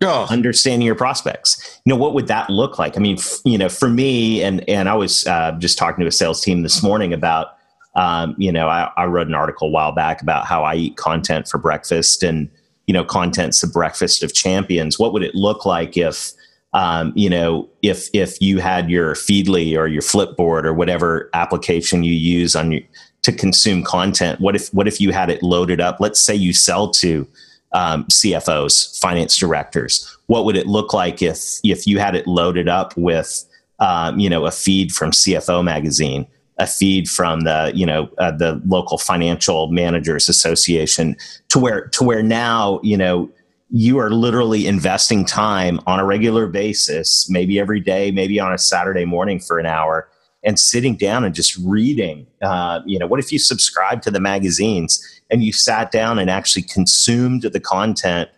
oh. 0.02 0.26
understanding 0.30 0.86
your 0.86 0.94
prospects? 0.94 1.80
You 1.84 1.90
know 1.90 1.96
what 2.00 2.14
would 2.14 2.26
that 2.28 2.50
look 2.50 2.78
like? 2.78 2.96
I 2.96 3.00
mean 3.00 3.18
f- 3.18 3.40
you 3.44 3.58
know 3.58 3.68
for 3.68 3.88
me 3.88 4.42
and 4.42 4.68
and 4.68 4.88
i 4.88 4.94
was 4.94 5.26
uh, 5.26 5.52
just 5.58 5.78
talking 5.78 6.00
to 6.00 6.06
a 6.06 6.12
sales 6.12 6.40
team 6.40 6.62
this 6.62 6.82
morning 6.82 7.12
about 7.12 7.48
um, 7.96 8.34
you 8.38 8.50
know 8.50 8.68
I, 8.68 8.90
I 8.96 9.06
wrote 9.06 9.28
an 9.28 9.34
article 9.34 9.68
a 9.68 9.70
while 9.70 9.92
back 9.92 10.20
about 10.22 10.46
how 10.46 10.64
i 10.64 10.74
eat 10.74 10.96
content 10.96 11.48
for 11.48 11.58
breakfast 11.58 12.22
and 12.22 12.50
you 12.86 12.92
know 12.92 13.04
content's 13.04 13.60
the 13.60 13.66
breakfast 13.66 14.22
of 14.22 14.34
champions. 14.34 14.98
What 14.98 15.12
would 15.12 15.22
it 15.22 15.34
look 15.34 15.64
like 15.64 15.96
if 15.96 16.32
um, 16.74 17.12
you 17.14 17.30
know, 17.30 17.68
if 17.82 18.08
if 18.12 18.40
you 18.40 18.58
had 18.58 18.90
your 18.90 19.14
Feedly 19.14 19.78
or 19.78 19.86
your 19.86 20.02
Flipboard 20.02 20.64
or 20.64 20.74
whatever 20.74 21.30
application 21.32 22.02
you 22.02 22.12
use 22.12 22.56
on 22.56 22.72
your, 22.72 22.82
to 23.22 23.32
consume 23.32 23.84
content, 23.84 24.40
what 24.40 24.56
if 24.56 24.74
what 24.74 24.88
if 24.88 25.00
you 25.00 25.12
had 25.12 25.30
it 25.30 25.42
loaded 25.42 25.80
up? 25.80 25.98
Let's 26.00 26.20
say 26.20 26.34
you 26.34 26.52
sell 26.52 26.90
to 26.90 27.26
um, 27.72 28.04
CFOs, 28.04 28.98
finance 29.00 29.36
directors. 29.36 30.16
What 30.26 30.44
would 30.44 30.56
it 30.56 30.66
look 30.66 30.92
like 30.92 31.22
if 31.22 31.60
if 31.62 31.86
you 31.86 32.00
had 32.00 32.16
it 32.16 32.26
loaded 32.26 32.68
up 32.68 32.96
with 32.96 33.44
um, 33.78 34.18
you 34.18 34.28
know 34.28 34.44
a 34.44 34.50
feed 34.50 34.90
from 34.90 35.12
CFO 35.12 35.62
magazine, 35.62 36.26
a 36.58 36.66
feed 36.66 37.08
from 37.08 37.42
the 37.42 37.70
you 37.72 37.86
know 37.86 38.10
uh, 38.18 38.32
the 38.32 38.60
local 38.66 38.98
financial 38.98 39.68
managers 39.68 40.28
association, 40.28 41.14
to 41.50 41.60
where 41.60 41.86
to 41.86 42.02
where 42.02 42.22
now 42.22 42.80
you 42.82 42.96
know 42.96 43.30
you 43.70 43.98
are 43.98 44.10
literally 44.10 44.66
investing 44.66 45.24
time 45.24 45.80
on 45.86 45.98
a 45.98 46.04
regular 46.04 46.46
basis, 46.46 47.28
maybe 47.30 47.58
every 47.58 47.80
day, 47.80 48.10
maybe 48.10 48.38
on 48.38 48.52
a 48.52 48.58
Saturday 48.58 49.04
morning 49.04 49.40
for 49.40 49.58
an 49.58 49.66
hour, 49.66 50.08
and 50.44 50.58
sitting 50.58 50.96
down 50.96 51.24
and 51.24 51.34
just 51.34 51.56
reading. 51.64 52.26
Uh, 52.42 52.80
you 52.84 52.98
know, 52.98 53.06
what 53.06 53.18
if 53.18 53.32
you 53.32 53.38
subscribe 53.38 54.02
to 54.02 54.10
the 54.10 54.20
magazines 54.20 55.02
and 55.30 55.42
you 55.42 55.52
sat 55.52 55.90
down 55.90 56.18
and 56.18 56.30
actually 56.30 56.62
consumed 56.62 57.42
the 57.42 57.60
content 57.60 58.28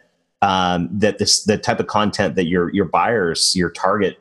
um, 0.43 0.89
that 0.93 1.19
this 1.19 1.45
the 1.45 1.59
type 1.59 1.81
of 1.81 1.87
content 1.87 2.37
that 2.37 2.47
your 2.47 2.73
your 2.73 2.85
buyers, 2.85 3.55
your 3.57 3.71
target 3.71 4.19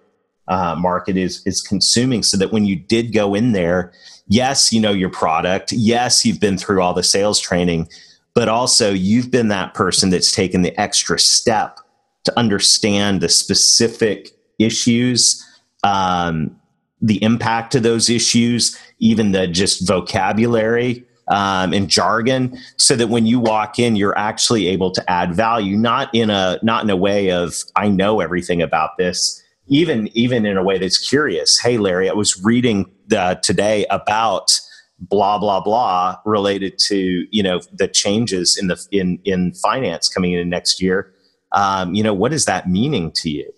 uh, 0.48 0.76
market 0.76 1.18
is 1.18 1.46
is 1.46 1.62
consuming, 1.62 2.24
so 2.24 2.38
that 2.38 2.52
when 2.52 2.66
you 2.66 2.76
did 2.76 3.14
go 3.14 3.36
in 3.36 3.52
there, 3.52 3.92
yes, 4.28 4.74
you 4.74 4.82
know 4.82 4.92
your 4.92 5.10
product, 5.10 5.72
yes, 5.72 6.26
you've 6.26 6.40
been 6.40 6.58
through 6.58 6.82
all 6.82 6.94
the 6.94 7.04
sales 7.04 7.40
training 7.40 7.88
but 8.36 8.50
also 8.50 8.92
you've 8.92 9.32
been 9.32 9.48
that 9.48 9.74
person 9.74 10.12
that's 10.12 10.32
taken 10.32 10.62
the 10.62 10.80
extra 10.80 11.18
step 11.18 11.80
to 12.26 12.38
understand 12.38 13.22
the 13.22 13.30
specific 13.30 14.32
issues 14.60 15.44
um, 15.84 16.56
the 17.02 17.22
impact 17.24 17.74
of 17.74 17.84
those 17.84 18.10
issues 18.10 18.78
even 19.00 19.32
the 19.32 19.48
just 19.48 19.88
vocabulary 19.88 21.04
um, 21.30 21.74
and 21.74 21.90
jargon 21.90 22.56
so 22.78 22.96
that 22.96 23.08
when 23.08 23.26
you 23.26 23.40
walk 23.40 23.80
in 23.80 23.96
you're 23.96 24.18
actually 24.18 24.68
able 24.68 24.92
to 24.92 25.10
add 25.10 25.34
value 25.34 25.76
not 25.76 26.14
in 26.14 26.30
a 26.30 26.60
not 26.62 26.84
in 26.84 26.90
a 26.90 26.96
way 26.96 27.32
of 27.32 27.56
i 27.76 27.88
know 27.90 28.20
everything 28.20 28.62
about 28.62 28.92
this. 28.98 29.42
Even 29.68 30.08
even 30.16 30.46
in 30.46 30.58
a 30.58 30.64
way 30.64 30.78
that's 30.78 31.00
curious. 31.00 31.60
Hey 31.60 31.80
larry 31.80 32.08
i 32.08 32.14
was 32.14 32.44
reading 32.44 32.92
the, 33.08 33.40
today 33.42 33.86
about 33.90 34.60
blah 35.00 35.38
blah 35.38 35.60
blah 35.60 36.16
related 36.26 36.78
to 36.80 37.26
you 37.30 37.44
know 37.44 37.60
the 37.74 37.88
changes 37.88 38.58
in 38.58 38.68
the 38.68 38.88
in 38.92 39.20
in 39.26 39.54
finance 39.54 40.08
coming 40.08 40.34
in 40.34 40.50
next 40.50 40.82
year 40.82 41.14
um, 41.52 41.94
you 41.94 42.02
know 42.02 42.14
what 42.14 42.32
is 42.32 42.46
that 42.46 42.70
meaning 42.70 43.12
to 43.12 43.30
you 43.30 43.52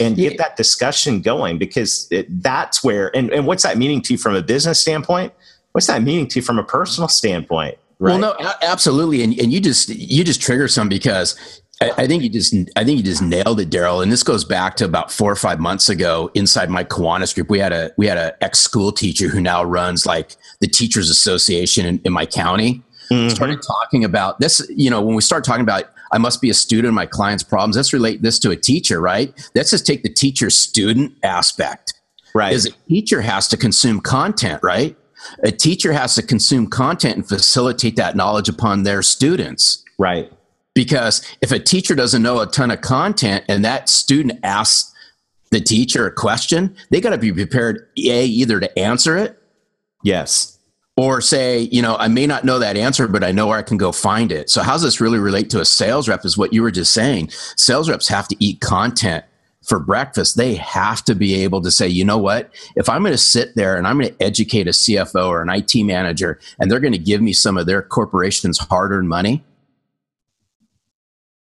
and 0.00 0.16
get 0.16 0.38
that 0.38 0.56
discussion 0.56 1.20
going 1.20 1.58
because 1.58 2.08
it, 2.10 2.26
that's 2.42 2.82
where 2.82 3.14
and, 3.16 3.30
and 3.32 3.46
what's 3.46 3.62
that 3.62 3.76
meaning 3.76 4.00
to 4.02 4.14
you 4.14 4.18
from 4.18 4.34
a 4.34 4.42
business 4.42 4.80
standpoint 4.80 5.32
what's 5.72 5.86
that 5.88 6.02
meaning 6.02 6.26
to 6.28 6.38
you 6.38 6.42
from 6.42 6.58
a 6.58 6.64
personal 6.64 7.08
standpoint 7.08 7.76
right? 7.98 8.18
well 8.18 8.36
no 8.40 8.54
absolutely 8.62 9.22
and, 9.22 9.38
and 9.38 9.52
you 9.52 9.60
just 9.60 9.88
you 9.88 10.22
just 10.22 10.40
trigger 10.40 10.68
some 10.68 10.88
because 10.88 11.62
I, 11.80 12.06
think 12.06 12.22
you 12.22 12.28
just 12.28 12.54
I 12.76 12.84
think 12.84 12.98
you 12.98 13.02
just 13.02 13.20
nailed 13.20 13.60
it, 13.60 13.68
Darrell. 13.68 14.00
And 14.00 14.10
this 14.10 14.22
goes 14.22 14.44
back 14.44 14.76
to 14.76 14.84
about 14.84 15.10
four 15.10 15.30
or 15.30 15.36
five 15.36 15.58
months 15.58 15.88
ago 15.88 16.30
inside 16.34 16.70
my 16.70 16.84
Kiwanis 16.84 17.34
group. 17.34 17.50
We 17.50 17.58
had 17.58 17.72
a 17.72 17.92
we 17.96 18.06
had 18.06 18.16
an 18.16 18.32
ex 18.40 18.60
school 18.60 18.92
teacher 18.92 19.28
who 19.28 19.40
now 19.40 19.64
runs 19.64 20.06
like 20.06 20.36
the 20.64 20.70
teachers 20.70 21.10
association 21.10 21.84
in, 21.84 22.00
in 22.04 22.12
my 22.12 22.24
county. 22.24 22.82
Mm-hmm. 23.10 23.28
Started 23.28 23.60
talking 23.62 24.04
about 24.04 24.40
this, 24.40 24.66
you 24.70 24.88
know, 24.88 25.02
when 25.02 25.14
we 25.14 25.20
start 25.20 25.44
talking 25.44 25.62
about 25.62 25.84
I 26.12 26.18
must 26.18 26.40
be 26.40 26.48
a 26.48 26.54
student 26.54 26.88
of 26.88 26.94
my 26.94 27.06
client's 27.06 27.42
problems, 27.42 27.76
let's 27.76 27.92
relate 27.92 28.22
this 28.22 28.38
to 28.40 28.50
a 28.50 28.56
teacher, 28.56 29.00
right? 29.00 29.34
Let's 29.54 29.70
just 29.70 29.86
take 29.86 30.02
the 30.02 30.08
teacher 30.08 30.48
student 30.48 31.12
aspect. 31.22 31.94
Right. 32.34 32.50
Because 32.50 32.66
a 32.66 32.72
teacher 32.88 33.20
has 33.20 33.48
to 33.48 33.56
consume 33.56 34.00
content, 34.00 34.62
right? 34.62 34.96
A 35.42 35.50
teacher 35.50 35.92
has 35.92 36.14
to 36.14 36.22
consume 36.22 36.68
content 36.68 37.16
and 37.16 37.28
facilitate 37.28 37.96
that 37.96 38.16
knowledge 38.16 38.48
upon 38.48 38.84
their 38.84 39.02
students. 39.02 39.84
Right 39.98 40.32
because 40.74 41.24
if 41.40 41.52
a 41.52 41.58
teacher 41.58 41.94
doesn't 41.94 42.22
know 42.22 42.40
a 42.40 42.46
ton 42.46 42.70
of 42.70 42.80
content 42.80 43.44
and 43.48 43.64
that 43.64 43.88
student 43.88 44.40
asks 44.42 44.92
the 45.50 45.60
teacher 45.60 46.06
a 46.06 46.12
question, 46.12 46.76
they 46.90 47.00
got 47.00 47.10
to 47.10 47.18
be 47.18 47.32
prepared 47.32 47.88
a 47.96 48.24
either 48.26 48.58
to 48.60 48.78
answer 48.78 49.16
it, 49.16 49.40
yes, 50.02 50.53
or 50.96 51.20
say, 51.20 51.60
you 51.72 51.82
know, 51.82 51.96
I 51.96 52.08
may 52.08 52.26
not 52.26 52.44
know 52.44 52.58
that 52.58 52.76
answer, 52.76 53.08
but 53.08 53.24
I 53.24 53.32
know 53.32 53.48
where 53.48 53.58
I 53.58 53.62
can 53.62 53.76
go 53.76 53.90
find 53.90 54.30
it. 54.30 54.48
So 54.48 54.62
how 54.62 54.72
does 54.72 54.82
this 54.82 55.00
really 55.00 55.18
relate 55.18 55.50
to 55.50 55.60
a 55.60 55.64
sales 55.64 56.08
rep? 56.08 56.24
Is 56.24 56.38
what 56.38 56.52
you 56.52 56.62
were 56.62 56.70
just 56.70 56.92
saying. 56.92 57.30
Sales 57.56 57.90
reps 57.90 58.08
have 58.08 58.28
to 58.28 58.36
eat 58.38 58.60
content 58.60 59.24
for 59.62 59.80
breakfast. 59.80 60.36
They 60.36 60.54
have 60.54 61.04
to 61.06 61.14
be 61.14 61.34
able 61.42 61.62
to 61.62 61.70
say, 61.70 61.88
you 61.88 62.04
know 62.04 62.18
what? 62.18 62.50
If 62.76 62.88
I'm 62.88 63.02
going 63.02 63.12
to 63.12 63.18
sit 63.18 63.56
there 63.56 63.76
and 63.76 63.86
I'm 63.86 63.98
going 63.98 64.14
to 64.14 64.22
educate 64.22 64.68
a 64.68 64.70
CFO 64.70 65.26
or 65.26 65.42
an 65.42 65.48
IT 65.48 65.74
manager, 65.84 66.38
and 66.60 66.70
they're 66.70 66.80
going 66.80 66.92
to 66.92 66.98
give 66.98 67.22
me 67.22 67.32
some 67.32 67.56
of 67.56 67.66
their 67.66 67.82
corporation's 67.82 68.58
hard-earned 68.58 69.08
money 69.08 69.42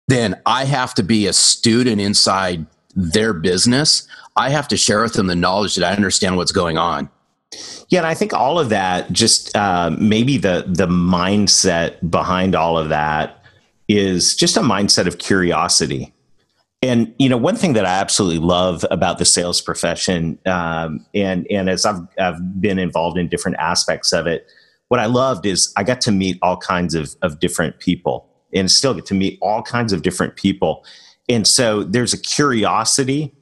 then 0.09 0.41
I 0.47 0.65
have 0.65 0.95
to 0.95 1.03
be 1.03 1.27
a 1.27 1.33
student 1.33 2.01
inside 2.01 2.67
their 2.95 3.33
business. 3.33 4.07
I 4.37 4.51
have 4.51 4.69
to 4.69 4.77
share 4.77 5.03
with 5.03 5.15
them 5.15 5.27
the 5.27 5.37
knowledge 5.37 5.75
that 5.77 5.85
I 5.85 5.95
understand 5.95 6.37
what's 6.37 6.53
going 6.53 6.79
on. 6.79 7.11
Yeah, 7.89 8.01
and 8.01 8.07
I 8.07 8.15
think 8.15 8.33
all 8.33 8.59
of 8.59 8.69
that, 8.71 9.13
just 9.13 9.57
uh, 9.57 9.91
maybe 9.99 10.39
the 10.39 10.65
the 10.67 10.87
mindset 10.87 12.11
behind 12.11 12.55
all 12.55 12.79
of 12.79 12.89
that 12.89 13.43
is 13.89 14.35
just 14.35 14.57
a 14.57 14.61
mindset 14.61 15.07
of 15.07 15.19
curiosity. 15.19 16.13
And 16.83 17.15
you 17.19 17.29
know, 17.29 17.37
one 17.37 17.57
thing 17.57 17.73
that 17.73 17.87
I 17.87 17.91
absolutely 17.91 18.39
love 18.39 18.85
about 18.91 19.19
the 19.19 19.25
sales 19.25 19.61
profession, 19.61 20.39
um, 20.47 21.05
and 21.15 21.47
and 21.51 21.71
as 21.71 21.87
I've 21.87 22.01
I've 22.19 22.61
been 22.61 22.79
involved 22.79 23.19
in 23.19 23.29
different 23.29 23.57
aspects 23.59 24.13
of 24.13 24.27
it, 24.27 24.47
what 24.89 25.01
I 25.01 25.07
loved 25.07 25.47
is 25.47 25.73
I 25.77 25.85
got 25.85 26.01
to 26.03 26.13
meet 26.13 26.39
all 26.43 26.57
kinds 26.57 26.95
of 26.95 27.15
of 27.23 27.41
different 27.41 27.79
people, 27.79 28.29
and 28.53 28.71
still 28.71 28.95
get 28.95 29.07
to 29.07 29.15
meet 29.15 29.39
all 29.41 29.63
kinds 29.63 29.93
of 29.93 30.03
different 30.03 30.37
people. 30.37 30.85
And 31.29 31.47
so 31.47 31.83
there's 31.83 32.13
a 32.13 32.19
curiosity 32.21 33.35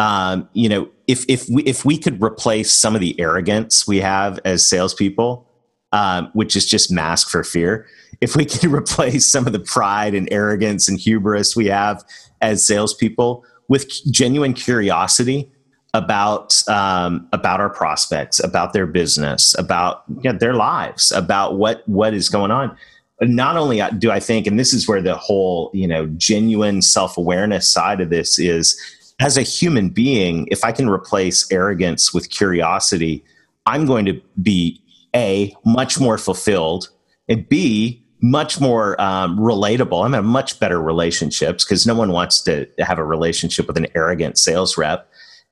um, 0.00 0.48
you 0.54 0.66
know, 0.66 0.88
if 1.06 1.26
if 1.28 1.46
we 1.50 1.62
if 1.64 1.84
we 1.84 1.98
could 1.98 2.22
replace 2.22 2.72
some 2.72 2.94
of 2.94 3.02
the 3.02 3.20
arrogance 3.20 3.86
we 3.86 4.00
have 4.00 4.40
as 4.46 4.64
salespeople, 4.64 5.46
um, 5.92 6.30
which 6.32 6.56
is 6.56 6.64
just 6.64 6.90
mask 6.90 7.28
for 7.28 7.44
fear, 7.44 7.86
if 8.22 8.34
we 8.34 8.44
could 8.46 8.72
replace 8.72 9.26
some 9.26 9.46
of 9.46 9.52
the 9.52 9.60
pride 9.60 10.14
and 10.14 10.26
arrogance 10.32 10.88
and 10.88 10.98
hubris 10.98 11.54
we 11.54 11.66
have 11.66 12.02
as 12.40 12.66
salespeople 12.66 13.44
with 13.68 13.90
genuine 14.10 14.54
curiosity 14.54 15.52
about 15.92 16.66
um, 16.66 17.28
about 17.34 17.60
our 17.60 17.68
prospects, 17.68 18.42
about 18.42 18.72
their 18.72 18.86
business, 18.86 19.54
about 19.58 20.04
you 20.22 20.32
know, 20.32 20.38
their 20.38 20.54
lives, 20.54 21.12
about 21.12 21.58
what 21.58 21.86
what 21.86 22.14
is 22.14 22.30
going 22.30 22.50
on. 22.50 22.74
Not 23.20 23.58
only 23.58 23.82
do 23.98 24.10
I 24.10 24.18
think, 24.18 24.46
and 24.46 24.58
this 24.58 24.72
is 24.72 24.88
where 24.88 25.02
the 25.02 25.16
whole 25.16 25.70
you 25.74 25.86
know 25.86 26.06
genuine 26.16 26.80
self 26.80 27.18
awareness 27.18 27.70
side 27.70 28.00
of 28.00 28.08
this 28.08 28.38
is 28.38 28.80
as 29.20 29.36
a 29.36 29.42
human 29.42 29.90
being, 29.90 30.48
if 30.50 30.64
I 30.64 30.72
can 30.72 30.88
replace 30.88 31.50
arrogance 31.52 32.12
with 32.14 32.30
curiosity, 32.30 33.22
I'm 33.66 33.84
going 33.84 34.06
to 34.06 34.20
be 34.42 34.82
A, 35.14 35.54
much 35.64 36.00
more 36.00 36.16
fulfilled, 36.16 36.88
and 37.28 37.46
B, 37.48 38.02
much 38.22 38.60
more 38.60 39.00
um, 39.00 39.38
relatable. 39.38 40.04
I'm 40.04 40.14
in 40.14 40.24
much 40.24 40.58
better 40.58 40.80
relationships 40.80 41.64
because 41.64 41.86
no 41.86 41.94
one 41.94 42.12
wants 42.12 42.40
to 42.42 42.66
have 42.78 42.98
a 42.98 43.04
relationship 43.04 43.66
with 43.66 43.76
an 43.76 43.86
arrogant 43.94 44.38
sales 44.38 44.76
rep. 44.76 45.08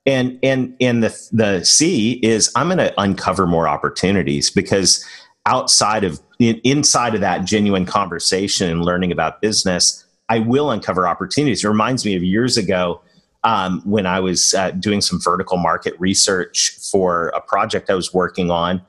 And 0.06 0.38
and 0.42 0.74
and 0.80 1.02
the 1.02 1.28
the 1.32 1.64
C 1.64 2.12
is 2.22 2.50
I'm 2.56 2.68
going 2.68 2.78
to 2.78 2.94
uncover 2.98 3.46
more 3.46 3.68
opportunities 3.68 4.50
because 4.50 5.04
outside 5.44 6.04
of 6.04 6.20
inside 6.38 7.14
of 7.14 7.20
that 7.20 7.44
genuine 7.44 7.84
conversation 7.84 8.70
and 8.70 8.84
learning 8.84 9.12
about 9.12 9.42
business, 9.42 10.04
I 10.30 10.38
will 10.38 10.70
uncover 10.70 11.06
opportunities. 11.06 11.64
It 11.64 11.68
reminds 11.68 12.06
me 12.06 12.16
of 12.16 12.22
years 12.22 12.56
ago 12.56 13.02
um, 13.44 13.80
when 13.84 14.06
I 14.06 14.20
was 14.20 14.54
uh, 14.54 14.72
doing 14.72 15.00
some 15.00 15.20
vertical 15.20 15.56
market 15.56 15.94
research 15.98 16.76
for 16.90 17.28
a 17.28 17.40
project 17.40 17.90
I 17.90 17.94
was 17.94 18.12
working 18.12 18.50
on. 18.50 18.82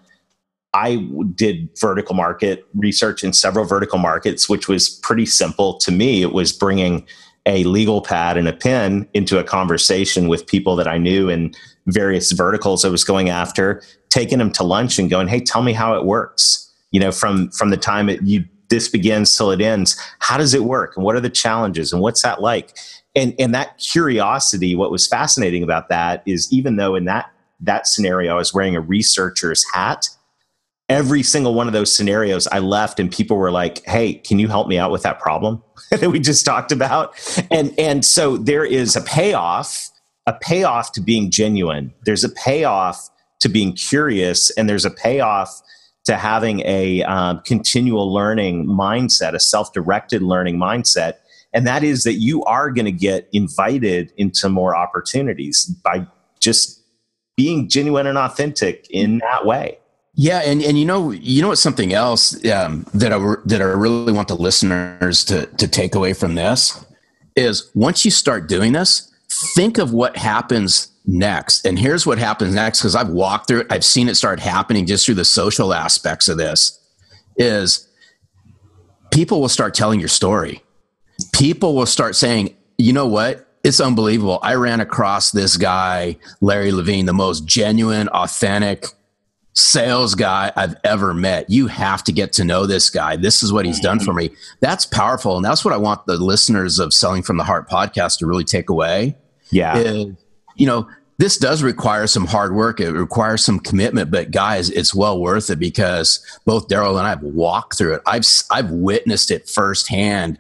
I 0.73 1.07
did 1.33 1.69
vertical 1.79 2.15
market 2.15 2.65
research 2.75 3.23
in 3.23 3.33
several 3.33 3.65
vertical 3.65 3.97
markets, 3.97 4.47
which 4.47 4.67
was 4.67 4.89
pretty 4.89 5.25
simple 5.25 5.77
to 5.79 5.91
me. 5.91 6.21
It 6.21 6.31
was 6.31 6.53
bringing 6.53 7.07
a 7.45 7.63
legal 7.63 8.01
pad 8.01 8.37
and 8.37 8.47
a 8.47 8.53
pen 8.53 9.07
into 9.13 9.39
a 9.39 9.43
conversation 9.43 10.27
with 10.27 10.45
people 10.45 10.75
that 10.75 10.87
I 10.87 10.97
knew 10.97 11.29
in 11.29 11.53
various 11.87 12.31
verticals 12.31 12.85
I 12.85 12.89
was 12.89 13.03
going 13.03 13.29
after, 13.29 13.81
taking 14.09 14.37
them 14.37 14.51
to 14.53 14.63
lunch 14.63 14.99
and 14.99 15.09
going, 15.09 15.27
"Hey, 15.27 15.39
tell 15.39 15.63
me 15.63 15.73
how 15.73 15.95
it 15.95 16.05
works." 16.05 16.71
You 16.91 16.99
know, 16.99 17.11
from 17.11 17.49
from 17.51 17.71
the 17.71 17.77
time 17.77 18.09
it 18.09 18.21
you 18.21 18.45
this 18.69 18.87
begins 18.87 19.35
till 19.35 19.49
it 19.49 19.61
ends, 19.61 19.99
how 20.19 20.37
does 20.37 20.53
it 20.53 20.63
work, 20.63 20.95
and 20.95 21.03
what 21.03 21.15
are 21.15 21.19
the 21.19 21.29
challenges, 21.29 21.91
and 21.91 22.01
what's 22.01 22.21
that 22.21 22.41
like? 22.41 22.77
And 23.19 23.33
and 23.37 23.53
that 23.53 23.77
curiosity 23.77 24.75
what 24.75 24.91
was 24.91 25.07
fascinating 25.07 25.63
about 25.63 25.89
that 25.89 26.23
is 26.25 26.51
even 26.51 26.77
though 26.77 26.95
in 26.95 27.05
that 27.05 27.31
that 27.59 27.85
scenario 27.85 28.33
i 28.33 28.35
was 28.35 28.53
wearing 28.53 28.75
a 28.75 28.81
researcher's 28.81 29.65
hat 29.73 30.07
every 30.87 31.21
single 31.21 31.53
one 31.53 31.67
of 31.67 31.73
those 31.73 31.95
scenarios 31.95 32.47
i 32.51 32.59
left 32.59 32.99
and 32.99 33.11
people 33.11 33.37
were 33.37 33.51
like 33.51 33.85
hey 33.85 34.13
can 34.13 34.39
you 34.39 34.47
help 34.47 34.67
me 34.67 34.77
out 34.77 34.91
with 34.91 35.03
that 35.03 35.19
problem 35.19 35.61
that 35.91 36.11
we 36.11 36.19
just 36.19 36.45
talked 36.45 36.71
about? 36.71 37.15
And 37.49 37.73
and 37.79 38.05
so 38.05 38.37
there 38.37 38.65
is 38.65 38.95
a 38.95 39.01
payoff 39.01 39.89
a 40.27 40.33
payoff 40.33 40.91
to 40.91 41.01
being 41.01 41.31
genuine. 41.31 41.91
There's 42.05 42.23
a 42.23 42.29
payoff 42.29 43.09
to 43.39 43.49
being 43.49 43.73
curious 43.73 44.51
and 44.51 44.69
there's 44.69 44.85
a 44.85 44.91
payoff 44.91 45.61
to 46.05 46.15
having 46.15 46.61
a 46.65 47.01
um, 47.03 47.41
continual 47.45 48.13
learning 48.13 48.67
mindset 48.67 49.33
a 49.33 49.39
self-directed 49.39 50.21
learning 50.21 50.57
mindset 50.57 51.15
and 51.53 51.65
that 51.65 51.83
is 51.83 52.03
that 52.03 52.13
you 52.13 52.43
are 52.43 52.71
going 52.71 52.85
to 52.85 52.91
get 52.91 53.27
invited 53.33 54.13
into 54.17 54.49
more 54.49 54.75
opportunities 54.75 55.65
by 55.83 56.05
just 56.39 56.83
being 57.35 57.69
genuine 57.69 58.05
and 58.05 58.17
authentic 58.17 58.85
in 58.89 59.19
that 59.19 59.45
way. 59.45 59.79
Yeah, 60.15 60.39
and, 60.39 60.61
and 60.61 60.77
you 60.77 60.85
know 60.85 61.11
you 61.11 61.41
know 61.41 61.47
what's 61.49 61.61
something 61.61 61.93
else 61.93 62.33
um, 62.47 62.85
that 62.93 63.13
I 63.13 63.35
that 63.45 63.61
I 63.61 63.65
really 63.65 64.11
want 64.11 64.27
the 64.27 64.35
listeners 64.35 65.23
to 65.25 65.45
to 65.45 65.67
take 65.67 65.95
away 65.95 66.13
from 66.13 66.35
this 66.35 66.85
is 67.35 67.71
once 67.73 68.03
you 68.03 68.11
start 68.11 68.49
doing 68.49 68.73
this, 68.73 69.09
think 69.55 69.77
of 69.77 69.93
what 69.93 70.17
happens 70.17 70.91
next. 71.05 71.65
And 71.65 71.79
here's 71.79 72.05
what 72.05 72.17
happens 72.17 72.53
next 72.53 72.81
because 72.81 72.95
I've 72.95 73.09
walked 73.09 73.47
through 73.47 73.61
it, 73.61 73.67
I've 73.69 73.85
seen 73.85 74.09
it 74.09 74.15
start 74.15 74.39
happening 74.39 74.85
just 74.85 75.05
through 75.05 75.15
the 75.15 75.25
social 75.25 75.73
aspects 75.73 76.27
of 76.27 76.37
this. 76.37 76.77
Is 77.37 77.87
people 79.11 79.39
will 79.39 79.47
start 79.47 79.73
telling 79.73 79.99
your 79.99 80.09
story 80.09 80.61
people 81.33 81.75
will 81.75 81.85
start 81.85 82.15
saying, 82.15 82.55
you 82.77 82.93
know 82.93 83.07
what? 83.07 83.45
It's 83.63 83.79
unbelievable. 83.79 84.39
I 84.41 84.55
ran 84.55 84.79
across 84.79 85.31
this 85.31 85.57
guy, 85.57 86.17
Larry 86.39 86.71
Levine, 86.71 87.05
the 87.05 87.13
most 87.13 87.45
genuine, 87.45 88.07
authentic 88.09 88.85
sales 89.53 90.15
guy 90.15 90.51
I've 90.55 90.75
ever 90.83 91.13
met. 91.13 91.49
You 91.49 91.67
have 91.67 92.03
to 92.05 92.11
get 92.13 92.31
to 92.33 92.45
know 92.45 92.65
this 92.65 92.89
guy. 92.89 93.17
This 93.17 93.43
is 93.43 93.51
what 93.51 93.65
he's 93.65 93.79
done 93.79 93.99
for 93.99 94.13
me. 94.13 94.31
That's 94.61 94.85
powerful. 94.85 95.35
And 95.35 95.43
that's 95.43 95.65
what 95.65 95.73
I 95.73 95.77
want 95.77 96.05
the 96.05 96.17
listeners 96.17 96.79
of 96.79 96.93
Selling 96.93 97.23
from 97.23 97.37
the 97.37 97.43
Heart 97.43 97.69
podcast 97.69 98.19
to 98.19 98.25
really 98.25 98.45
take 98.45 98.69
away. 98.69 99.17
Yeah. 99.51 99.77
Is, 99.77 100.15
you 100.55 100.65
know, 100.65 100.87
this 101.17 101.37
does 101.37 101.61
require 101.61 102.07
some 102.07 102.25
hard 102.25 102.55
work. 102.55 102.79
It 102.79 102.91
requires 102.91 103.43
some 103.43 103.59
commitment, 103.59 104.09
but 104.09 104.31
guys, 104.31 104.69
it's 104.69 104.95
well 104.95 105.19
worth 105.19 105.49
it 105.49 105.59
because 105.59 106.25
both 106.45 106.69
Darrell 106.69 106.97
and 106.97 107.05
I 107.05 107.09
have 107.09 107.23
walked 107.23 107.77
through 107.77 107.95
it. 107.95 108.01
I've 108.05 108.25
I've 108.49 108.71
witnessed 108.71 109.29
it 109.29 109.49
firsthand 109.49 110.39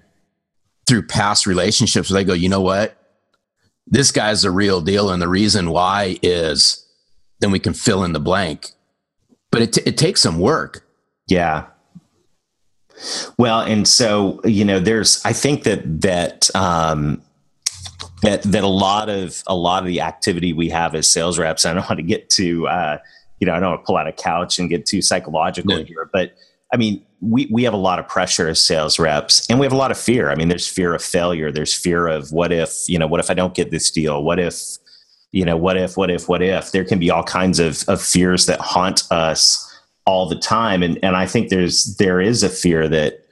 through 0.89 1.03
past 1.03 1.47
relationships 1.47 2.09
where 2.09 2.19
they 2.19 2.27
go, 2.27 2.33
you 2.33 2.49
know 2.49 2.59
what? 2.59 2.97
This 3.87 4.11
guy's 4.11 4.43
a 4.43 4.51
real 4.51 4.81
deal. 4.81 5.09
And 5.09 5.21
the 5.21 5.27
reason 5.29 5.69
why 5.69 6.17
is 6.21 6.85
then 7.39 7.51
we 7.51 7.59
can 7.59 7.73
fill 7.73 8.03
in 8.03 8.11
the 8.11 8.19
blank. 8.19 8.71
But 9.51 9.61
it, 9.61 9.73
t- 9.73 9.81
it 9.85 9.97
takes 9.97 10.21
some 10.21 10.39
work. 10.39 10.85
Yeah. 11.27 11.67
Well, 13.37 13.61
and 13.61 13.87
so, 13.87 14.41
you 14.43 14.65
know, 14.65 14.79
there's, 14.79 15.23
I 15.23 15.31
think 15.31 15.63
that, 15.63 16.01
that, 16.01 16.53
um, 16.55 17.21
that, 18.21 18.43
that 18.43 18.63
a 18.63 18.67
lot 18.67 19.09
of, 19.09 19.41
a 19.47 19.55
lot 19.55 19.83
of 19.83 19.87
the 19.87 20.01
activity 20.01 20.51
we 20.51 20.69
have 20.69 20.93
as 20.95 21.09
sales 21.09 21.39
reps, 21.39 21.65
I 21.65 21.73
don't 21.73 21.87
want 21.87 21.97
to 21.99 22.03
get 22.03 22.29
to, 22.31 22.67
uh, 22.67 22.97
you 23.39 23.47
know, 23.47 23.53
I 23.53 23.59
don't 23.59 23.69
want 23.69 23.81
to 23.81 23.85
pull 23.85 23.95
out 23.95 24.07
a 24.07 24.11
couch 24.11 24.59
and 24.59 24.69
get 24.69 24.85
too 24.85 25.01
psychological 25.01 25.79
yeah. 25.79 25.85
here, 25.85 26.09
but 26.11 26.33
I 26.73 26.77
mean, 26.77 27.05
we, 27.21 27.49
we 27.51 27.63
have 27.63 27.73
a 27.73 27.77
lot 27.77 27.99
of 27.99 28.07
pressure 28.07 28.47
as 28.47 28.63
sales 28.63 28.97
reps 28.97 29.49
and 29.49 29.59
we 29.59 29.65
have 29.65 29.73
a 29.73 29.77
lot 29.77 29.91
of 29.91 29.97
fear. 29.97 30.29
I 30.29 30.35
mean, 30.35 30.47
there's 30.47 30.67
fear 30.67 30.93
of 30.93 31.03
failure. 31.03 31.51
There's 31.51 31.73
fear 31.73 32.07
of 32.07 32.31
what 32.31 32.51
if, 32.51 32.73
you 32.87 32.97
know, 32.97 33.07
what 33.07 33.19
if 33.19 33.29
I 33.29 33.33
don't 33.33 33.53
get 33.53 33.71
this 33.71 33.91
deal? 33.91 34.23
What 34.23 34.39
if, 34.39 34.55
you 35.31 35.43
know, 35.43 35.57
what 35.57 35.77
if, 35.77 35.97
what 35.97 36.09
if, 36.09 36.29
what 36.29 36.41
if? 36.41 36.71
There 36.71 36.85
can 36.85 36.97
be 36.97 37.11
all 37.11 37.23
kinds 37.23 37.59
of, 37.59 37.83
of 37.87 38.01
fears 38.01 38.45
that 38.45 38.61
haunt 38.61 39.03
us 39.11 39.65
all 40.05 40.27
the 40.27 40.39
time. 40.39 40.81
And, 40.81 40.97
and 41.03 41.15
I 41.15 41.25
think 41.25 41.49
there's, 41.49 41.97
there 41.97 42.21
is 42.21 42.41
a 42.41 42.49
fear 42.49 42.87
that 42.87 43.25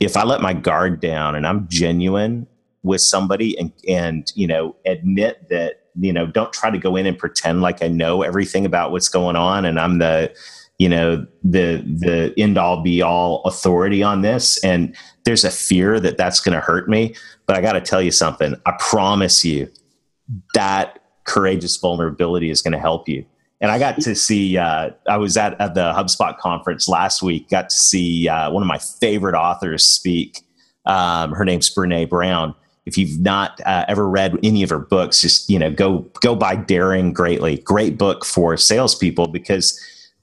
if 0.00 0.16
I 0.16 0.24
let 0.24 0.40
my 0.40 0.52
guard 0.52 1.00
down 1.00 1.34
and 1.34 1.46
I'm 1.46 1.68
genuine 1.68 2.46
with 2.82 3.00
somebody 3.00 3.56
and, 3.58 3.72
and, 3.88 4.30
you 4.34 4.46
know, 4.46 4.74
admit 4.86 5.48
that, 5.50 5.84
you 5.98 6.12
know, 6.12 6.26
don't 6.26 6.52
try 6.52 6.70
to 6.70 6.78
go 6.78 6.96
in 6.96 7.06
and 7.06 7.18
pretend 7.18 7.62
like 7.62 7.82
I 7.82 7.88
know 7.88 8.22
everything 8.22 8.66
about 8.66 8.90
what's 8.90 9.08
going 9.08 9.36
on 9.36 9.64
and 9.64 9.78
I'm 9.78 9.98
the, 9.98 10.34
you 10.80 10.88
know 10.88 11.26
the 11.44 11.84
the 11.86 12.34
end 12.36 12.58
all 12.58 12.82
be 12.82 13.02
all 13.02 13.42
authority 13.44 14.02
on 14.02 14.22
this. 14.22 14.62
And 14.64 14.96
there's 15.24 15.44
a 15.44 15.50
fear 15.50 16.00
that 16.00 16.16
that's 16.16 16.40
going 16.40 16.54
to 16.54 16.60
hurt 16.60 16.88
me 16.88 17.14
but 17.50 17.58
i 17.58 17.60
got 17.60 17.72
to 17.72 17.80
tell 17.80 18.00
you 18.00 18.12
something. 18.12 18.54
I 18.64 18.76
promise 18.78 19.44
you 19.44 19.68
that 20.54 21.00
courageous 21.26 21.76
vulnerability 21.78 22.48
is 22.48 22.62
going 22.62 22.74
to 22.74 22.78
help 22.78 23.08
you. 23.08 23.26
And 23.60 23.72
i 23.72 23.78
got 23.80 24.00
to 24.02 24.14
see 24.14 24.56
uh, 24.56 24.90
i 25.08 25.16
was 25.16 25.36
at, 25.36 25.60
at 25.60 25.74
the 25.74 25.92
hubspot 25.92 26.38
conference 26.38 26.88
last 26.88 27.22
week 27.22 27.50
got 27.50 27.70
to 27.70 27.74
see 27.74 28.28
uh, 28.28 28.52
one 28.52 28.62
of 28.62 28.68
my 28.68 28.78
favorite 28.78 29.34
authors 29.34 29.84
speak. 29.84 30.42
Um, 30.86 31.32
her 31.32 31.44
name's 31.44 31.74
brene 31.74 32.08
brown. 32.08 32.54
If 32.86 32.96
you've 32.96 33.18
not 33.20 33.60
uh, 33.66 33.84
ever 33.88 34.08
read 34.08 34.38
any 34.44 34.62
of 34.62 34.70
her 34.70 34.78
books 34.78 35.20
just 35.20 35.50
you 35.50 35.58
know 35.58 35.72
go 35.72 36.08
go 36.20 36.36
buy 36.36 36.54
daring 36.54 37.12
greatly. 37.12 37.56
Great 37.58 37.98
book 37.98 38.24
for 38.24 38.56
salespeople 38.56 39.26
because 39.26 39.76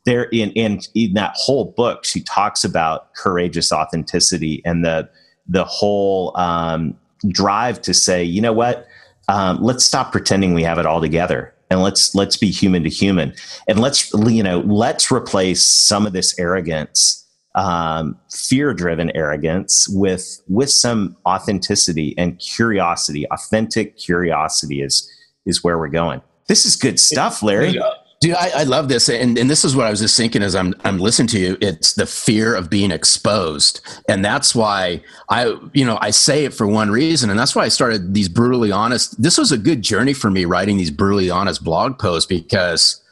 there 0.07 0.23
in, 0.31 0.51
in 0.53 0.79
in 0.95 1.13
that 1.13 1.33
whole 1.35 1.73
book 1.77 2.05
she 2.05 2.21
talks 2.21 2.63
about 2.63 3.13
courageous 3.13 3.71
authenticity 3.71 4.61
and 4.65 4.83
the 4.83 5.07
the 5.47 5.63
whole 5.65 6.35
um, 6.37 6.97
drive 7.29 7.81
to 7.81 7.93
say, 7.93 8.23
you 8.23 8.41
know 8.41 8.53
what, 8.53 8.87
um, 9.29 9.61
let's 9.61 9.83
stop 9.83 10.11
pretending 10.11 10.53
we 10.53 10.63
have 10.63 10.79
it 10.79 10.85
all 10.85 11.01
together 11.01 11.53
and 11.69 11.81
let's 11.81 12.15
let's 12.15 12.37
be 12.37 12.49
human 12.49 12.83
to 12.83 12.89
human 12.89 13.33
and 13.67 13.79
let's 13.79 14.13
you 14.13 14.41
know 14.41 14.59
let's 14.61 15.11
replace 15.11 15.61
some 15.61 16.07
of 16.07 16.13
this 16.13 16.37
arrogance 16.39 17.25
um, 17.55 18.17
fear 18.31 18.73
driven 18.73 19.11
arrogance 19.15 19.89
with 19.89 20.41
with 20.47 20.69
some 20.69 21.17
authenticity 21.25 22.15
and 22.17 22.39
curiosity. 22.39 23.27
Authentic 23.31 23.97
curiosity 23.97 24.81
is 24.81 25.11
is 25.45 25.63
where 25.63 25.77
we're 25.77 25.89
going. 25.89 26.21
This 26.47 26.65
is 26.65 26.77
good 26.77 26.97
stuff 26.97 27.43
larry 27.43 27.77
Dude, 28.19 28.33
I, 28.33 28.49
I, 28.55 28.63
love 28.63 28.89
this, 28.89 29.09
and, 29.09 29.37
and 29.37 29.47
this 29.47 29.63
is 29.63 29.75
what 29.75 29.85
I 29.85 29.91
was 29.91 29.99
just 29.99 30.17
thinking 30.17 30.41
as 30.41 30.55
I'm 30.55 30.73
I'm 30.83 30.97
listening 30.97 31.27
to 31.29 31.39
you. 31.39 31.57
It's 31.61 31.93
the 31.93 32.07
fear 32.07 32.55
of 32.55 32.67
being 32.67 32.89
exposed, 32.89 33.79
and 34.09 34.25
that's 34.25 34.55
why 34.55 35.03
I 35.29 35.55
you 35.73 35.85
know 35.85 35.99
I 36.01 36.09
say 36.09 36.43
it 36.43 36.53
for 36.55 36.65
one 36.65 36.89
reason, 36.89 37.29
and 37.29 37.37
that's 37.37 37.55
why 37.55 37.63
I 37.63 37.67
started 37.67 38.15
these 38.15 38.27
brutally 38.27 38.71
honest. 38.71 39.21
This 39.21 39.37
was 39.37 39.51
a 39.51 39.57
good 39.57 39.83
journey 39.83 40.13
for 40.13 40.31
me 40.31 40.45
writing 40.45 40.77
these 40.77 40.89
brutally 40.89 41.29
honest 41.29 41.63
blog 41.63 41.99
posts 41.99 42.25
because 42.25 43.03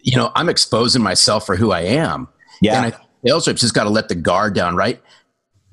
you 0.00 0.16
know 0.16 0.32
I'm 0.34 0.48
exposing 0.48 1.02
myself 1.02 1.44
for 1.44 1.56
who 1.56 1.70
I 1.70 1.80
am. 1.80 2.26
Yeah, 2.62 2.82
and 2.82 2.94
I, 2.94 2.98
sales 3.26 3.46
reps 3.46 3.60
just 3.60 3.74
got 3.74 3.84
to 3.84 3.90
let 3.90 4.08
the 4.08 4.14
guard 4.14 4.54
down, 4.54 4.74
right? 4.74 5.02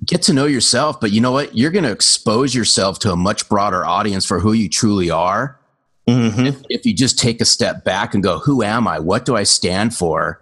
Get 0.06 0.24
to 0.24 0.34
know 0.34 0.46
yourself, 0.46 1.00
but 1.00 1.14
you 1.14 1.22
know 1.22 1.32
what? 1.32 1.58
You're 1.58 1.72
going 1.72 1.86
to 1.86 1.92
expose 1.92 2.54
yourself 2.54 3.00
to 3.00 3.14
a 3.14 3.16
much 3.16 3.48
broader 3.48 3.86
audience 3.86 4.26
for 4.26 4.42
who 4.42 4.52
you 4.52 4.68
truly 4.68 5.10
are 5.10 5.58
Mm-hmm. 6.08 6.46
If, 6.46 6.62
if 6.70 6.86
you 6.86 6.94
just 6.94 7.18
take 7.18 7.40
a 7.40 7.46
step 7.46 7.84
back 7.84 8.14
and 8.14 8.22
go, 8.22 8.40
who 8.40 8.62
am 8.62 8.88
I? 8.88 9.00
What 9.00 9.26
do 9.26 9.36
I 9.36 9.44
stand 9.44 9.96
for? 9.96 10.42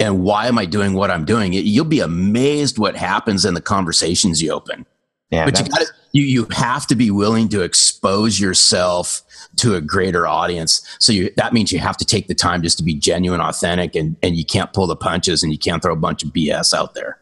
And 0.00 0.24
why 0.24 0.48
am 0.48 0.58
I 0.58 0.64
doing 0.64 0.94
what 0.94 1.10
I'm 1.10 1.24
doing? 1.24 1.52
You'll 1.52 1.84
be 1.84 2.00
amazed 2.00 2.78
what 2.78 2.96
happens 2.96 3.44
in 3.44 3.54
the 3.54 3.60
conversations 3.60 4.42
you 4.42 4.50
open. 4.50 4.84
Yeah, 5.30 5.46
but 5.46 5.58
you 5.58 5.66
got 5.66 5.86
you 6.12 6.24
you 6.24 6.46
have 6.50 6.86
to 6.88 6.94
be 6.94 7.10
willing 7.10 7.48
to 7.50 7.62
expose 7.62 8.38
yourself 8.38 9.22
to 9.56 9.74
a 9.74 9.80
greater 9.80 10.26
audience. 10.26 10.82
So 10.98 11.12
you, 11.12 11.30
that 11.36 11.54
means 11.54 11.72
you 11.72 11.78
have 11.78 11.96
to 11.98 12.04
take 12.04 12.28
the 12.28 12.34
time 12.34 12.62
just 12.62 12.76
to 12.78 12.84
be 12.84 12.94
genuine, 12.94 13.40
authentic, 13.40 13.94
and 13.94 14.16
and 14.22 14.36
you 14.36 14.44
can't 14.44 14.72
pull 14.74 14.86
the 14.86 14.96
punches 14.96 15.42
and 15.42 15.50
you 15.50 15.58
can't 15.58 15.82
throw 15.82 15.94
a 15.94 15.96
bunch 15.96 16.22
of 16.22 16.30
BS 16.30 16.74
out 16.74 16.94
there. 16.94 17.18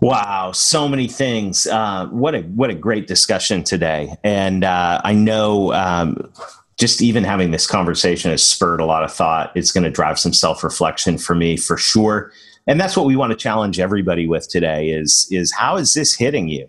Wow, 0.00 0.52
so 0.52 0.88
many 0.88 1.08
things. 1.08 1.66
Uh, 1.66 2.06
what 2.08 2.34
a 2.34 2.42
what 2.42 2.68
a 2.68 2.74
great 2.74 3.06
discussion 3.06 3.64
today, 3.64 4.14
and 4.22 4.62
uh, 4.62 5.00
I 5.02 5.14
know 5.14 5.72
um, 5.72 6.30
just 6.78 7.00
even 7.00 7.24
having 7.24 7.50
this 7.50 7.66
conversation 7.66 8.30
has 8.30 8.44
spurred 8.44 8.80
a 8.80 8.84
lot 8.84 9.04
of 9.04 9.12
thought. 9.12 9.52
It's 9.54 9.72
going 9.72 9.84
to 9.84 9.90
drive 9.90 10.18
some 10.18 10.34
self 10.34 10.62
reflection 10.62 11.16
for 11.16 11.34
me 11.34 11.56
for 11.56 11.78
sure, 11.78 12.30
and 12.66 12.78
that's 12.78 12.94
what 12.94 13.06
we 13.06 13.16
want 13.16 13.30
to 13.30 13.38
challenge 13.38 13.80
everybody 13.80 14.26
with 14.26 14.50
today. 14.50 14.90
Is 14.90 15.26
is 15.30 15.50
how 15.50 15.76
is 15.78 15.94
this 15.94 16.14
hitting 16.14 16.48
you? 16.48 16.68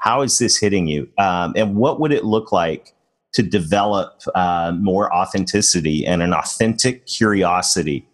How 0.00 0.20
is 0.20 0.36
this 0.38 0.58
hitting 0.58 0.86
you? 0.88 1.08
Um, 1.16 1.54
and 1.56 1.74
what 1.74 2.00
would 2.00 2.12
it 2.12 2.26
look 2.26 2.52
like 2.52 2.94
to 3.32 3.42
develop 3.42 4.20
uh, 4.34 4.72
more 4.78 5.12
authenticity 5.14 6.06
and 6.06 6.22
an 6.22 6.34
authentic 6.34 7.06
curiosity 7.06 8.06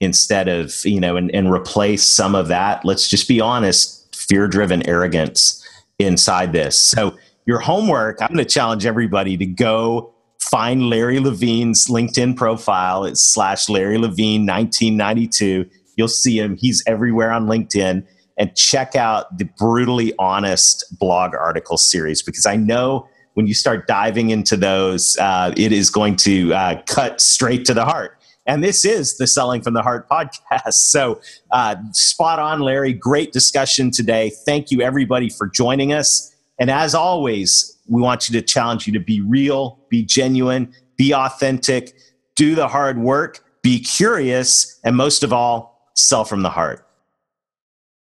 instead 0.00 0.48
of 0.48 0.74
you 0.84 0.98
know 0.98 1.16
and, 1.16 1.32
and 1.32 1.48
replace 1.52 2.02
some 2.02 2.34
of 2.34 2.48
that? 2.48 2.84
Let's 2.84 3.08
just 3.08 3.28
be 3.28 3.40
honest 3.40 3.99
fear 4.30 4.48
driven 4.48 4.88
arrogance 4.88 5.62
inside 5.98 6.52
this. 6.52 6.80
So, 6.80 7.18
your 7.46 7.58
homework, 7.58 8.22
I'm 8.22 8.28
going 8.28 8.38
to 8.38 8.44
challenge 8.44 8.86
everybody 8.86 9.36
to 9.36 9.44
go 9.44 10.14
find 10.50 10.88
Larry 10.88 11.18
Levine's 11.18 11.88
LinkedIn 11.88 12.36
profile. 12.36 13.04
It's 13.04 13.20
slash 13.20 13.68
Larry 13.68 13.98
Levine 13.98 14.46
1992. 14.46 15.66
You'll 15.96 16.08
see 16.08 16.38
him. 16.38 16.56
He's 16.56 16.82
everywhere 16.86 17.32
on 17.32 17.46
LinkedIn. 17.46 18.06
And 18.38 18.56
check 18.56 18.94
out 18.94 19.36
the 19.36 19.46
brutally 19.58 20.12
honest 20.18 20.84
blog 20.98 21.34
article 21.34 21.76
series 21.76 22.22
because 22.22 22.46
I 22.46 22.56
know 22.56 23.08
when 23.34 23.46
you 23.46 23.54
start 23.54 23.86
diving 23.86 24.30
into 24.30 24.56
those, 24.56 25.16
uh, 25.18 25.52
it 25.56 25.72
is 25.72 25.90
going 25.90 26.16
to 26.16 26.54
uh, 26.54 26.82
cut 26.86 27.20
straight 27.20 27.64
to 27.66 27.74
the 27.74 27.84
heart. 27.84 28.19
And 28.46 28.64
this 28.64 28.84
is 28.84 29.16
the 29.18 29.26
Selling 29.26 29.62
from 29.62 29.74
the 29.74 29.82
Heart 29.82 30.08
podcast. 30.08 30.72
So, 30.72 31.20
uh, 31.50 31.76
spot 31.92 32.38
on, 32.38 32.60
Larry. 32.60 32.92
Great 32.92 33.32
discussion 33.32 33.90
today. 33.90 34.32
Thank 34.44 34.70
you, 34.70 34.80
everybody, 34.80 35.28
for 35.28 35.46
joining 35.46 35.92
us. 35.92 36.34
And 36.58 36.70
as 36.70 36.94
always, 36.94 37.78
we 37.88 38.02
want 38.02 38.28
you 38.28 38.40
to 38.40 38.46
challenge 38.46 38.86
you 38.86 38.92
to 38.92 39.00
be 39.00 39.20
real, 39.20 39.78
be 39.88 40.04
genuine, 40.04 40.72
be 40.96 41.14
authentic, 41.14 41.94
do 42.34 42.54
the 42.54 42.68
hard 42.68 42.98
work, 42.98 43.44
be 43.62 43.80
curious, 43.80 44.78
and 44.84 44.96
most 44.96 45.22
of 45.22 45.32
all, 45.32 45.90
sell 45.94 46.24
from 46.24 46.42
the 46.42 46.50
heart. 46.50 46.86